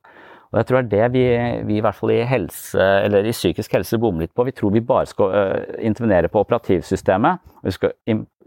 Og 0.49 0.57
jeg 0.57 0.65
tror 0.65 0.81
det 0.81 0.97
er 0.97 1.11
det 1.11 1.13
vi, 1.13 1.23
vi, 1.67 1.77
i 1.77 1.81
hvert 1.85 1.97
fall 1.97 2.15
i 2.15 2.23
helse, 2.25 2.81
eller 3.05 3.27
i 3.27 3.33
psykisk 3.35 3.75
helse 3.77 3.99
bommer 4.01 4.25
litt 4.25 4.33
på. 4.33 4.47
Vi 4.47 4.55
tror 4.57 4.73
vi 4.73 4.81
bare 4.81 5.05
skal 5.09 5.35
uh, 5.35 5.75
intervenere 5.85 6.31
på 6.31 6.41
operativsystemet. 6.41 7.43
Vi 7.67 7.73
skal 7.75 7.93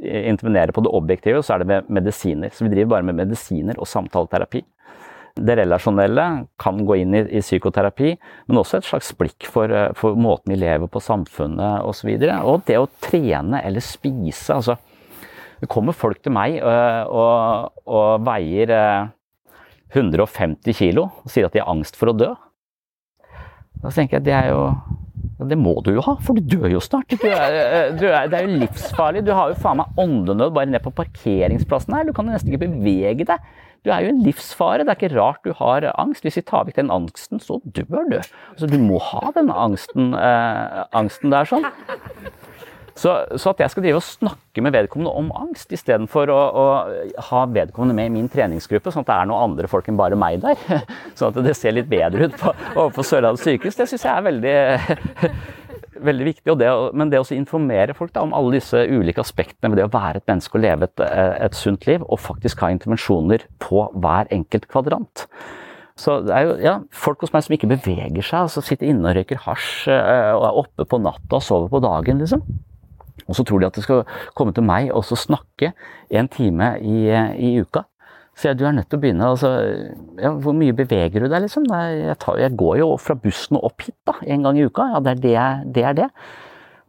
intervenere 0.03 0.75
på 0.75 0.83
det 0.83 0.91
objektive, 0.99 1.39
og 1.39 1.47
så 1.47 1.55
er 1.55 1.63
det 1.63 1.69
med 1.71 1.93
medisiner. 2.01 2.51
Så 2.51 2.67
vi 2.67 2.73
driver 2.73 2.97
bare 2.97 3.07
med 3.07 3.21
medisiner 3.21 3.79
og 3.79 3.87
samtaleterapi. 3.87 4.65
Det 5.33 5.57
relasjonelle 5.63 6.27
kan 6.61 6.83
gå 6.85 6.99
inn 7.05 7.15
i, 7.15 7.23
i 7.39 7.45
psykoterapi, 7.45 8.11
men 8.51 8.59
også 8.61 8.83
et 8.83 8.91
slags 8.91 9.15
blikk 9.23 9.47
for, 9.47 9.71
uh, 9.71 9.95
for 9.95 10.19
måten 10.19 10.57
vi 10.57 10.59
lever 10.59 10.91
på, 10.91 11.07
samfunnet 11.07 11.87
osv. 11.87 12.17
Og, 12.17 12.27
så 12.27 12.43
og 12.43 12.67
det 12.67 12.83
å 12.83 12.91
trene 13.07 13.63
eller 13.63 13.93
spise. 13.93 14.59
altså 14.59 14.75
Det 15.63 15.71
kommer 15.71 15.95
folk 15.95 16.19
til 16.19 16.35
meg 16.35 16.59
og, 16.67 17.15
og, 17.15 17.83
og, 17.87 18.27
veier 18.27 18.75
150 19.93 20.77
kilo 20.77 21.09
og 21.23 21.31
sier 21.31 21.49
at 21.49 21.55
de 21.55 21.63
har 21.63 21.71
angst 21.73 21.99
for 22.01 22.13
å 22.13 22.17
dø. 22.17 22.33
Da 23.83 23.91
tenker 23.91 24.19
jeg 24.19 24.29
det 24.31 24.37
er 24.37 24.53
jo 24.53 24.67
det 25.43 25.57
må 25.59 25.75
du 25.83 25.91
jo 25.97 26.03
ha, 26.07 26.15
for 26.23 26.39
du 26.39 26.45
dør 26.55 26.71
jo 26.71 26.81
snart. 26.83 27.11
Du 27.19 27.27
er, 27.27 27.57
eh, 27.57 27.89
du 27.99 28.05
er, 28.07 28.29
det 28.31 28.39
er 28.39 28.47
jo 28.47 28.61
livsfarlig. 28.63 29.25
Du 29.27 29.33
har 29.35 29.51
jo 29.51 29.59
faen 29.59 29.81
meg 29.81 29.99
åndenød 29.99 30.55
bare 30.55 30.71
ned 30.71 30.85
på 30.85 30.93
parkeringsplassen 30.95 31.97
her. 31.97 32.07
Du 32.07 32.13
kan 32.15 32.29
jo 32.29 32.35
nesten 32.35 32.53
ikke 32.53 32.69
bevege 32.69 33.27
deg. 33.27 33.51
Du 33.83 33.91
er 33.91 34.05
jo 34.05 34.13
en 34.13 34.23
livsfare. 34.23 34.85
Det 34.87 34.93
er 34.93 35.01
ikke 35.01 35.17
rart 35.17 35.43
du 35.47 35.51
har 35.59 35.89
angst. 35.97 36.23
Hvis 36.27 36.39
vi 36.39 36.45
tar 36.47 36.69
vekk 36.69 36.79
den 36.79 36.93
angsten, 36.95 37.43
så 37.43 37.59
dør 37.65 38.07
du. 38.13 38.19
Altså, 38.21 38.71
du 38.71 38.79
må 38.83 39.01
ha 39.03 39.33
den 39.35 39.51
angsten, 39.51 40.13
eh, 40.15 40.85
angsten 40.95 41.35
der 41.35 41.51
sånn. 41.51 41.67
Så, 42.95 43.15
så, 43.41 43.53
at 43.53 43.63
jeg 43.63 43.73
skal 43.73 43.87
drive 43.87 44.01
og 44.01 44.05
snakke 44.05 44.65
med 44.65 44.75
vedkommende 44.75 45.15
om 45.17 45.31
angst, 45.41 45.73
istedenfor 45.73 46.29
å, 46.33 46.41
å 46.63 46.67
ha 47.31 47.45
vedkommende 47.49 47.97
med 47.97 48.11
i 48.11 48.15
min 48.19 48.29
treningsgruppe, 48.33 48.93
sånn 48.93 49.07
at 49.07 49.11
det 49.11 49.17
er 49.17 49.31
noen 49.31 49.51
andre 49.51 49.71
folk 49.71 49.89
enn 49.89 50.01
bare 50.01 50.19
meg 50.19 50.43
der, 50.43 50.61
sånn 51.19 51.33
at 51.33 51.41
det 51.47 51.57
ser 51.59 51.77
litt 51.77 51.89
bedre 51.91 52.29
ut 52.29 52.37
på, 52.41 52.53
overfor 52.75 53.09
Sørlandet 53.09 53.45
sykehus, 53.45 53.79
det 53.81 53.89
syns 53.91 54.05
jeg 54.05 54.13
er 54.13 54.27
veldig, 54.29 54.57
veldig 56.11 56.29
viktig. 56.29 56.59
Det, 56.61 56.75
men 56.99 57.15
det 57.15 57.23
å 57.23 57.27
informere 57.37 57.97
folk 57.97 58.13
da, 58.13 58.27
om 58.27 58.37
alle 58.37 58.59
disse 58.59 58.85
ulike 58.91 59.25
aspektene 59.25 59.73
ved 59.73 59.81
det 59.81 59.89
å 59.89 59.95
være 59.95 60.21
et 60.21 60.29
menneske 60.29 60.61
og 60.61 60.67
leve 60.67 60.91
et, 60.91 61.07
et 61.49 61.57
sunt 61.57 61.89
liv, 61.89 62.05
og 62.05 62.21
faktisk 62.21 62.65
ha 62.65 62.73
intervensjoner 62.75 63.49
på 63.63 63.87
hver 64.05 64.29
enkelt 64.37 64.69
kvadrant. 64.69 65.27
Så 65.99 66.19
det 66.25 66.35
er 66.35 66.47
jo 66.49 66.53
ja, 66.63 66.75
folk 66.97 67.21
hos 67.23 67.33
meg 67.35 67.45
som 67.45 67.55
ikke 67.57 67.71
beveger 67.71 68.25
seg, 68.25 68.47
altså 68.47 68.63
sitter 68.65 68.89
inne 68.89 69.11
og 69.11 69.17
røyker 69.19 69.43
hasj 69.45 69.91
eh, 69.93 70.31
og 70.35 70.47
er 70.49 70.61
oppe 70.65 70.87
på 70.89 71.01
natta 71.03 71.39
og 71.39 71.45
sover 71.45 71.73
på 71.73 71.83
dagen, 71.85 72.23
liksom. 72.23 72.45
Og 73.29 73.39
så 73.39 73.47
tror 73.47 73.63
de 73.63 73.71
at 73.71 73.79
de 73.79 73.85
skal 73.85 74.05
komme 74.39 74.55
til 74.57 74.67
meg 74.67 74.91
og 74.93 75.07
snakke 75.07 75.73
en 76.11 76.31
time 76.33 76.75
i, 76.83 77.09
i 77.39 77.57
uka. 77.63 77.87
Så 78.33 78.49
jeg, 78.49 78.59
du 78.59 78.65
er 78.65 78.73
nødt 78.73 78.89
til 78.89 78.97
å 78.97 79.03
begynne. 79.03 79.29
Altså, 79.29 79.51
ja, 80.21 80.33
hvor 80.33 80.57
mye 80.57 80.75
beveger 80.77 81.21
du 81.21 81.29
deg, 81.29 81.45
liksom? 81.45 81.67
Jeg, 81.69 82.17
tar, 82.23 82.41
jeg, 82.41 82.57
går 82.59 82.79
jo 82.81 82.89
fra 83.01 83.17
bussen 83.19 83.59
og 83.61 83.69
opp 83.69 83.85
hit 83.85 83.97
da, 84.09 84.17
en 84.25 84.47
gang 84.47 84.59
i 84.59 84.65
uka. 84.65 84.89
Ja, 84.95 85.03
det 85.05 85.13
er 85.13 85.21
det. 85.23 85.75
det, 85.77 85.85
er 85.91 85.99
det. 86.01 86.09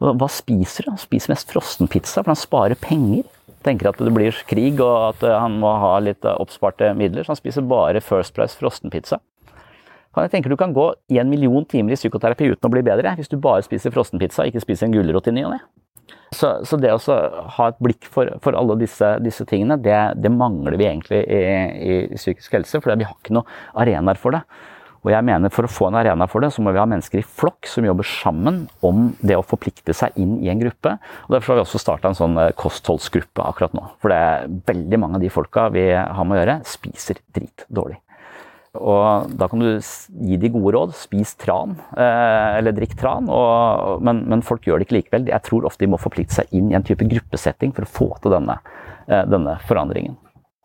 Hva 0.04 0.30
spiser 0.32 0.88
du? 0.88 0.94
Han 0.94 1.02
spiser 1.02 1.34
mest 1.34 1.52
frossenpizza, 1.52 2.24
for 2.24 2.32
han 2.32 2.40
sparer 2.40 2.80
penger. 2.80 3.28
Tenker 3.64 3.92
at 3.92 4.00
det 4.00 4.12
blir 4.16 4.40
krig 4.48 4.80
og 4.84 5.14
at 5.14 5.22
han 5.24 5.60
må 5.62 5.70
ha 5.80 5.94
litt 6.04 6.26
oppsparte 6.28 6.90
midler, 7.00 7.24
så 7.24 7.32
han 7.32 7.40
spiser 7.40 7.68
bare 7.68 8.04
First 8.04 8.36
Price 8.36 8.60
frossenpizza. 8.60 9.20
Jeg 10.14 10.30
tenker 10.30 10.52
Du 10.52 10.60
kan 10.60 10.74
gå 10.76 10.92
en 10.94 11.30
million 11.30 11.64
timer 11.66 11.96
i 11.96 11.98
psykoterapi 11.98 12.52
uten 12.52 12.68
å 12.68 12.72
bli 12.72 12.84
bedre 12.86 13.16
hvis 13.18 13.32
du 13.32 13.40
bare 13.42 13.64
spiser 13.66 13.94
frossenpizza 13.96 14.46
ikke 14.46 14.62
spiser 14.62 14.86
en 14.86 14.94
gulrot 14.94 15.32
i 15.32 15.34
ny 15.34 15.48
og 15.48 15.56
ne. 15.56 15.64
Så, 16.34 16.50
så, 16.66 16.78
det 16.82 16.90
å 16.90 17.16
ha 17.58 17.70
et 17.70 17.82
blikk 17.84 18.08
for, 18.10 18.32
for 18.44 18.58
alle 18.58 18.76
disse, 18.82 19.08
disse 19.24 19.46
tingene, 19.50 19.78
det, 19.82 19.98
det, 20.18 20.32
mangler 20.34 20.78
vi 20.80 20.88
egentlig 20.90 21.22
i, 21.30 21.42
i, 21.78 21.98
psykisk 22.18 22.58
helse. 22.58 22.82
For 22.82 22.96
vi 22.98 23.06
har 23.06 23.18
ikke 23.20 23.36
noen 23.38 23.50
arenaer 23.84 24.20
for 24.20 24.36
det. 24.36 24.44
Og 25.04 25.12
jeg 25.12 25.28
mener 25.28 25.52
For 25.52 25.68
å 25.68 25.72
få 25.72 25.90
en 25.90 25.98
arena 26.00 26.28
for 26.32 26.44
det, 26.44 26.54
så 26.56 26.64
må 26.64 26.72
vi 26.72 26.80
ha 26.80 26.88
mennesker 26.88 27.20
i 27.20 27.26
flokk 27.28 27.68
som 27.68 27.86
jobber 27.86 28.08
sammen 28.08 28.64
om 28.88 29.10
det 29.20 29.36
å 29.36 29.44
forplikte 29.46 29.96
seg 29.96 30.16
inn 30.20 30.38
i 30.40 30.50
en 30.52 30.62
gruppe. 30.64 30.96
og 31.28 31.36
Derfor 31.36 31.54
har 31.54 31.60
vi 31.60 31.66
også 31.66 31.82
starta 31.84 32.10
en 32.10 32.18
sånn 32.18 32.40
eh, 32.40 32.54
kostholdsgruppe 32.60 33.44
akkurat 33.44 33.76
nå. 33.76 33.84
For 34.00 34.14
det 34.14 34.22
er 34.24 34.48
veldig 34.72 35.02
mange 35.04 35.20
av 35.20 35.26
de 35.26 35.34
folka 35.34 35.68
vi 35.76 35.90
har 35.92 36.24
med 36.24 36.38
å 36.38 36.42
gjøre, 36.42 36.58
spiser 36.72 37.20
dritdårlig. 37.36 38.00
Og 38.74 39.30
da 39.38 39.46
kan 39.50 39.62
du 39.62 39.68
gi 39.78 40.38
de 40.42 40.50
gode 40.54 40.74
råd. 40.74 40.96
Spis 40.98 41.36
tran, 41.38 41.76
eh, 41.94 42.58
eller 42.58 42.74
drikk 42.74 42.96
tran. 42.98 43.30
Og, 43.30 44.02
men, 44.02 44.24
men, 44.30 44.42
folk 44.46 44.66
gjør 44.66 44.82
det 44.82 44.88
ikke 44.88 44.98
likevel. 44.98 45.30
Jeg 45.30 45.46
tror 45.46 45.68
ofte 45.70 45.86
de 45.86 45.92
må 45.94 46.02
forplikte 46.02 46.40
seg 46.40 46.58
inn 46.58 46.72
i 46.72 46.78
en 46.78 46.86
type 46.86 47.06
gruppesetting 47.06 47.76
for 47.76 47.86
å 47.86 47.94
få 48.00 48.10
til 48.24 48.34
denne, 48.34 48.58
eh, 49.06 49.22
denne 49.30 49.60
forandringen. 49.70 50.18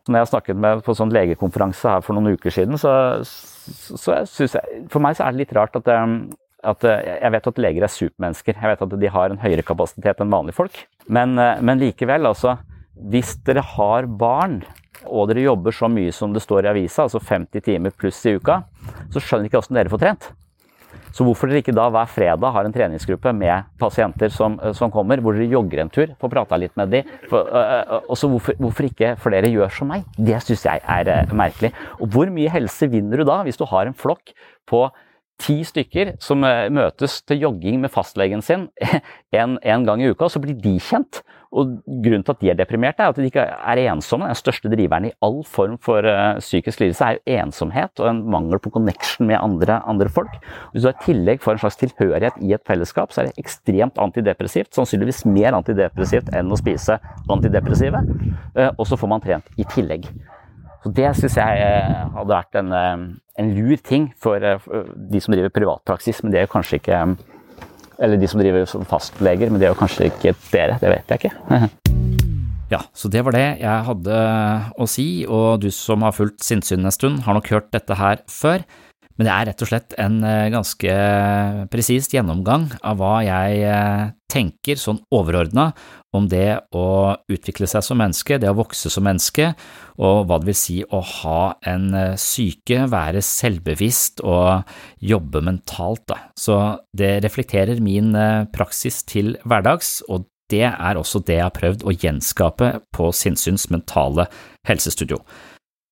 Når 0.08 0.22
jeg 0.22 0.30
snakket 0.30 0.56
med 0.64 0.80
på 0.86 0.96
sånn 0.96 1.12
legekonferanse 1.12 1.92
her 1.98 2.04
for 2.06 2.16
noen 2.16 2.32
uker 2.38 2.54
siden, 2.54 2.80
så, 2.80 2.92
så 3.20 4.22
synes 4.24 4.56
jeg 4.56 4.86
For 4.88 5.04
meg 5.04 5.18
så 5.18 5.26
er 5.26 5.34
det 5.34 5.42
litt 5.42 5.52
rart 5.58 5.76
at, 5.76 5.92
eh, 5.92 6.16
at 6.72 6.88
jeg 6.88 7.34
vet 7.36 7.52
at 7.52 7.60
leger 7.60 7.84
er 7.84 7.92
supermennesker. 7.92 8.56
Jeg 8.56 8.72
vet 8.72 8.88
at 8.88 8.98
de 9.04 9.14
har 9.18 9.34
en 9.34 9.44
høyere 9.44 9.68
kapasitet 9.68 10.24
enn 10.24 10.32
vanlige 10.32 10.56
folk. 10.56 10.80
Men, 11.12 11.36
men 11.36 11.84
likevel, 11.84 12.24
altså. 12.32 12.56
Hvis 12.98 13.36
dere 13.46 13.60
har 13.76 14.08
barn 14.08 14.62
og 15.06 15.30
dere 15.30 15.46
jobber 15.46 15.74
så 15.74 15.88
mye 15.92 16.12
som 16.14 16.34
det 16.34 16.42
står 16.42 16.66
i 16.66 16.72
avisa, 16.72 17.06
altså 17.06 17.22
50 17.22 17.64
timer 17.64 17.94
pluss 17.94 18.20
i 18.26 18.36
uka, 18.38 18.62
så 19.12 19.22
skjønner 19.22 19.48
ikke 19.48 19.60
hvordan 19.60 19.80
dere 19.80 19.92
får 19.92 20.02
trent. 20.04 20.30
Så 21.14 21.24
hvorfor 21.26 21.50
dere 21.50 21.62
ikke 21.62 21.74
da 21.76 21.88
hver 21.92 22.08
fredag 22.10 22.52
har 22.54 22.66
en 22.66 22.74
treningsgruppe 22.74 23.32
med 23.36 23.68
pasienter 23.80 24.32
som, 24.32 24.56
som 24.76 24.92
kommer, 24.92 25.20
hvor 25.24 25.36
dere 25.36 25.48
jogger 25.50 25.82
en 25.82 25.92
tur, 25.92 26.12
får 26.20 26.32
prata 26.32 26.58
litt 26.60 26.74
med 26.78 26.92
dem, 26.92 27.10
for, 27.30 27.48
og 28.04 28.14
så 28.18 28.30
hvorfor, 28.30 28.58
hvorfor, 28.60 28.88
ikke 28.90 29.14
flere 29.22 29.50
gjør 29.52 29.72
som 29.80 29.92
meg? 29.92 30.06
Det 30.14 30.40
syns 30.44 30.66
jeg 30.68 30.84
er 30.84 31.34
merkelig. 31.36 31.72
Og 31.98 32.12
hvor 32.14 32.32
mye 32.32 32.52
helse 32.52 32.90
vinner 32.92 33.20
du 33.20 33.28
da 33.28 33.42
hvis 33.46 33.60
du 33.60 33.66
har 33.68 33.88
en 33.88 33.96
flokk 33.96 34.34
på 34.68 34.86
ti 35.38 35.60
stykker 35.66 36.16
som 36.22 36.42
møtes 36.42 37.20
til 37.26 37.44
jogging 37.46 37.78
med 37.82 37.92
fastlegen 37.94 38.42
sin 38.42 38.66
en, 39.38 39.58
en 39.62 39.86
gang 39.86 40.02
i 40.02 40.10
uka, 40.10 40.26
og 40.26 40.34
så 40.34 40.42
blir 40.42 40.58
de 40.58 40.76
kjent? 40.82 41.22
Og 41.56 41.78
Grunnen 42.04 42.24
til 42.26 42.34
at 42.34 42.42
de 42.42 42.50
er 42.52 42.56
deprimerte, 42.58 43.02
er 43.02 43.12
at 43.12 43.16
de 43.16 43.24
ikke 43.28 43.44
er 43.44 43.80
ensomme. 43.88 44.28
Den 44.28 44.36
største 44.36 44.68
driveren 44.68 45.08
i 45.08 45.12
all 45.24 45.40
form 45.48 45.78
for 45.80 46.04
uh, 46.04 46.36
psykisk 46.42 46.82
lidelse 46.82 47.04
er 47.04 47.16
jo 47.16 47.38
ensomhet 47.38 48.02
og 48.02 48.10
en 48.10 48.22
mangel 48.30 48.60
på 48.60 48.72
connection 48.74 49.28
med 49.28 49.40
andre, 49.40 49.80
andre 49.88 50.10
folk. 50.12 50.34
Hvis 50.72 50.84
du 50.84 50.90
i 50.90 51.04
tillegg 51.06 51.40
får 51.44 51.56
en 51.56 51.62
slags 51.64 51.80
tilhørighet 51.80 52.36
i 52.44 52.52
et 52.56 52.64
fellesskap, 52.68 53.12
så 53.12 53.22
er 53.22 53.30
det 53.30 53.40
ekstremt 53.40 54.00
antidepressivt. 54.02 54.74
Sannsynligvis 54.76 55.24
mer 55.28 55.56
antidepressivt 55.56 56.28
enn 56.36 56.52
å 56.52 56.60
spise 56.60 56.98
antidepressive. 57.32 58.04
Uh, 58.52 58.68
og 58.74 58.84
så 58.90 59.00
får 59.00 59.12
man 59.14 59.24
trent 59.24 59.48
i 59.56 59.66
tillegg. 59.72 60.10
Så 60.84 60.92
Det 60.94 61.08
syns 61.16 61.40
jeg 61.40 61.64
uh, 61.64 62.04
hadde 62.18 62.34
vært 62.34 62.60
en, 62.60 62.76
en 63.40 63.56
lur 63.56 63.80
ting 63.80 64.12
for 64.20 64.36
de 64.38 65.24
som 65.24 65.32
driver 65.34 65.54
privatpraksis, 65.54 66.20
men 66.22 66.34
det 66.34 66.42
er 66.42 66.48
jo 66.48 66.54
kanskje 66.58 66.82
ikke 66.82 67.02
eller 67.98 68.20
de 68.20 68.30
som 68.30 68.40
driver 68.40 68.66
som 68.70 68.86
fastleger, 68.88 69.50
men 69.50 69.60
det 69.60 69.68
er 69.68 69.74
jo 69.74 69.80
kanskje 69.80 70.10
ikke 70.10 70.34
dere, 70.52 70.78
det 70.82 70.92
vet 70.92 71.14
jeg 71.14 71.22
ikke. 71.22 71.62
ja, 72.74 72.82
så 72.94 73.10
det 73.12 73.24
var 73.26 73.36
det 73.36 73.46
jeg 73.62 73.86
hadde 73.88 74.18
å 74.78 74.88
si, 74.90 75.08
og 75.26 75.64
du 75.64 75.70
som 75.74 76.06
har 76.06 76.14
fulgt 76.16 76.44
Sinnsyn 76.46 76.86
en 76.86 76.94
stund, 76.94 77.24
har 77.26 77.38
nok 77.38 77.50
hørt 77.54 77.72
dette 77.74 77.98
her 77.98 78.22
før. 78.30 78.64
Men 79.18 79.26
det 79.26 79.34
er 79.34 79.48
rett 79.50 79.62
og 79.64 79.70
slett 79.72 79.94
en 79.98 80.20
eh, 80.22 80.50
ganske 80.54 80.92
presist 81.72 82.12
gjennomgang 82.14 82.68
av 82.86 83.00
hva 83.00 83.16
jeg 83.26 83.64
eh, 83.66 84.04
tenker 84.30 84.78
sånn 84.78 85.00
overordna 85.10 85.72
om 86.16 86.28
det 86.30 86.60
å 86.76 86.86
utvikle 87.28 87.68
seg 87.68 87.84
som 87.84 88.00
menneske, 88.00 88.38
det 88.40 88.48
å 88.48 88.56
vokse 88.56 88.90
som 88.92 89.04
menneske, 89.04 89.50
og 90.00 90.28
hva 90.28 90.38
det 90.40 90.50
vil 90.50 90.58
si 90.58 90.78
å 90.84 91.02
ha 91.02 91.42
en 91.68 91.90
eh, 91.96 92.16
syke, 92.20 92.86
være 92.88 93.22
selvbevisst 93.24 94.24
og 94.24 94.64
jobbe 95.04 95.44
mentalt. 95.44 96.06
Da. 96.08 96.22
Så 96.38 96.56
det 96.96 97.18
reflekterer 97.26 97.82
min 97.84 98.14
praksis 98.54 99.02
til 99.08 99.36
hverdags, 99.44 99.98
og 100.08 100.26
det 100.48 100.64
er 100.64 100.96
også 100.96 101.20
det 101.28 101.36
jeg 101.36 101.44
har 101.44 101.56
prøvd 101.56 101.84
å 101.84 101.92
gjenskape 101.92 102.70
på 102.96 103.10
Sinnsyns 103.12 103.68
mentale 103.72 104.28
helsestudio. 104.68 105.20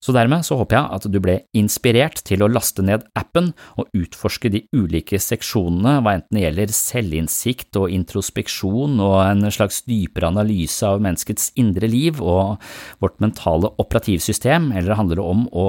Så 0.06 0.12
dermed 0.14 0.44
så 0.46 0.54
håper 0.60 0.76
jeg 0.76 0.94
at 0.94 1.06
du 1.10 1.16
ble 1.18 1.34
inspirert 1.58 2.20
til 2.28 2.44
å 2.44 2.48
laste 2.50 2.84
ned 2.86 3.02
appen 3.18 3.48
og 3.74 3.88
utforske 3.96 4.52
de 4.54 4.60
ulike 4.70 5.18
seksjonene, 5.18 5.96
hva 5.98 6.12
enten 6.14 6.38
det 6.38 6.44
gjelder 6.44 6.74
selvinnsikt 6.76 7.78
og 7.80 7.90
introspeksjon 7.90 9.00
og 9.02 9.16
en 9.24 9.50
slags 9.50 9.80
dypere 9.88 10.30
analyse 10.30 10.86
av 10.86 11.02
menneskets 11.02 11.48
indre 11.58 11.90
liv 11.90 12.22
og 12.22 12.62
vårt 13.02 13.18
mentale 13.24 13.72
operativsystem, 13.82 14.70
eller 14.76 14.92
det 14.92 15.00
handler 15.00 15.24
om 15.24 15.42
å 15.50 15.66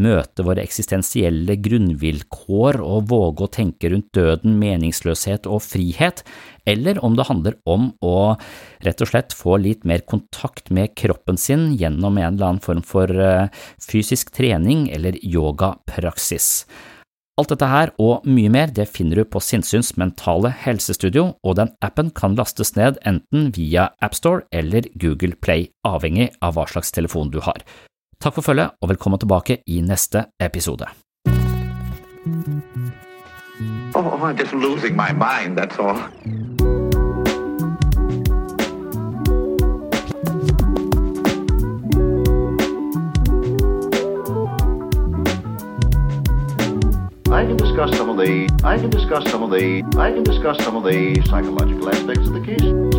møte 0.00 0.48
våre 0.48 0.64
eksistensielle 0.64 1.58
grunnvilkår 1.60 2.80
og 2.80 3.12
våge 3.12 3.44
å 3.44 3.52
tenke 3.52 3.92
rundt 3.92 4.14
døden, 4.16 4.56
meningsløshet 4.62 5.44
og 5.44 5.60
frihet, 5.66 6.24
eller 6.68 7.00
om 7.04 7.16
det 7.16 7.26
handler 7.28 7.56
om 7.68 7.90
å 8.04 8.18
rett 8.84 9.00
og 9.04 9.10
slett 9.10 9.34
få 9.36 9.56
litt 9.62 9.88
mer 9.88 10.04
kontakt 10.08 10.70
med 10.74 10.94
kroppen 10.98 11.40
sin 11.40 11.72
gjennom 11.78 12.20
en 12.20 12.34
eller 12.34 12.50
annen 12.52 12.62
form 12.64 12.84
for 12.84 13.08
eh, 13.08 13.48
fysisk 13.80 14.34
trening 14.36 14.88
eller 14.92 15.18
yogapraksis. 15.24 16.66
Alt 17.38 17.52
dette 17.52 17.66
her 17.70 17.92
og 18.02 18.24
mye 18.26 18.50
mer 18.50 18.72
det 18.74 18.88
finner 18.90 19.20
du 19.20 19.28
på 19.30 19.40
Sinnsyns 19.42 19.92
mentale 20.00 20.50
helsestudio, 20.64 21.36
og 21.46 21.54
den 21.60 21.70
appen 21.86 22.10
kan 22.10 22.34
lastes 22.34 22.74
ned 22.74 22.98
enten 23.06 23.52
via 23.54 23.92
AppStore 24.02 24.48
eller 24.50 24.90
Google 24.98 25.38
Play, 25.38 25.68
avhengig 25.86 26.32
av 26.42 26.58
hva 26.58 26.66
slags 26.66 26.90
telefon 26.94 27.30
du 27.30 27.38
har. 27.46 27.62
Takk 28.18 28.40
for 28.40 28.50
følget, 28.50 28.74
og 28.82 28.90
velkommen 28.90 29.22
tilbake 29.22 29.60
i 29.70 29.78
neste 29.86 30.26
episode. 30.42 30.90
Oh, 33.94 34.18
I'm 34.18 34.36
just 34.36 34.52
losing 34.52 34.96
my 34.96 35.12
mind, 35.12 35.56
that's 35.56 35.78
all. 35.78 36.02
I 47.38 47.46
can 47.46 47.56
discuss 47.56 47.96
some 47.96 48.10
of 48.10 48.16
the 48.16 48.50
I 48.64 48.78
can 48.78 48.90
discuss 48.90 49.30
some 49.30 49.44
of 49.44 49.50
the 49.50 49.84
I 49.96 50.10
can 50.10 50.24
discuss 50.24 50.58
some 50.64 50.74
of 50.74 50.82
the 50.82 51.22
psychological 51.22 51.88
aspects 51.88 52.26
of 52.26 52.32
the 52.32 52.40
case. 52.40 52.98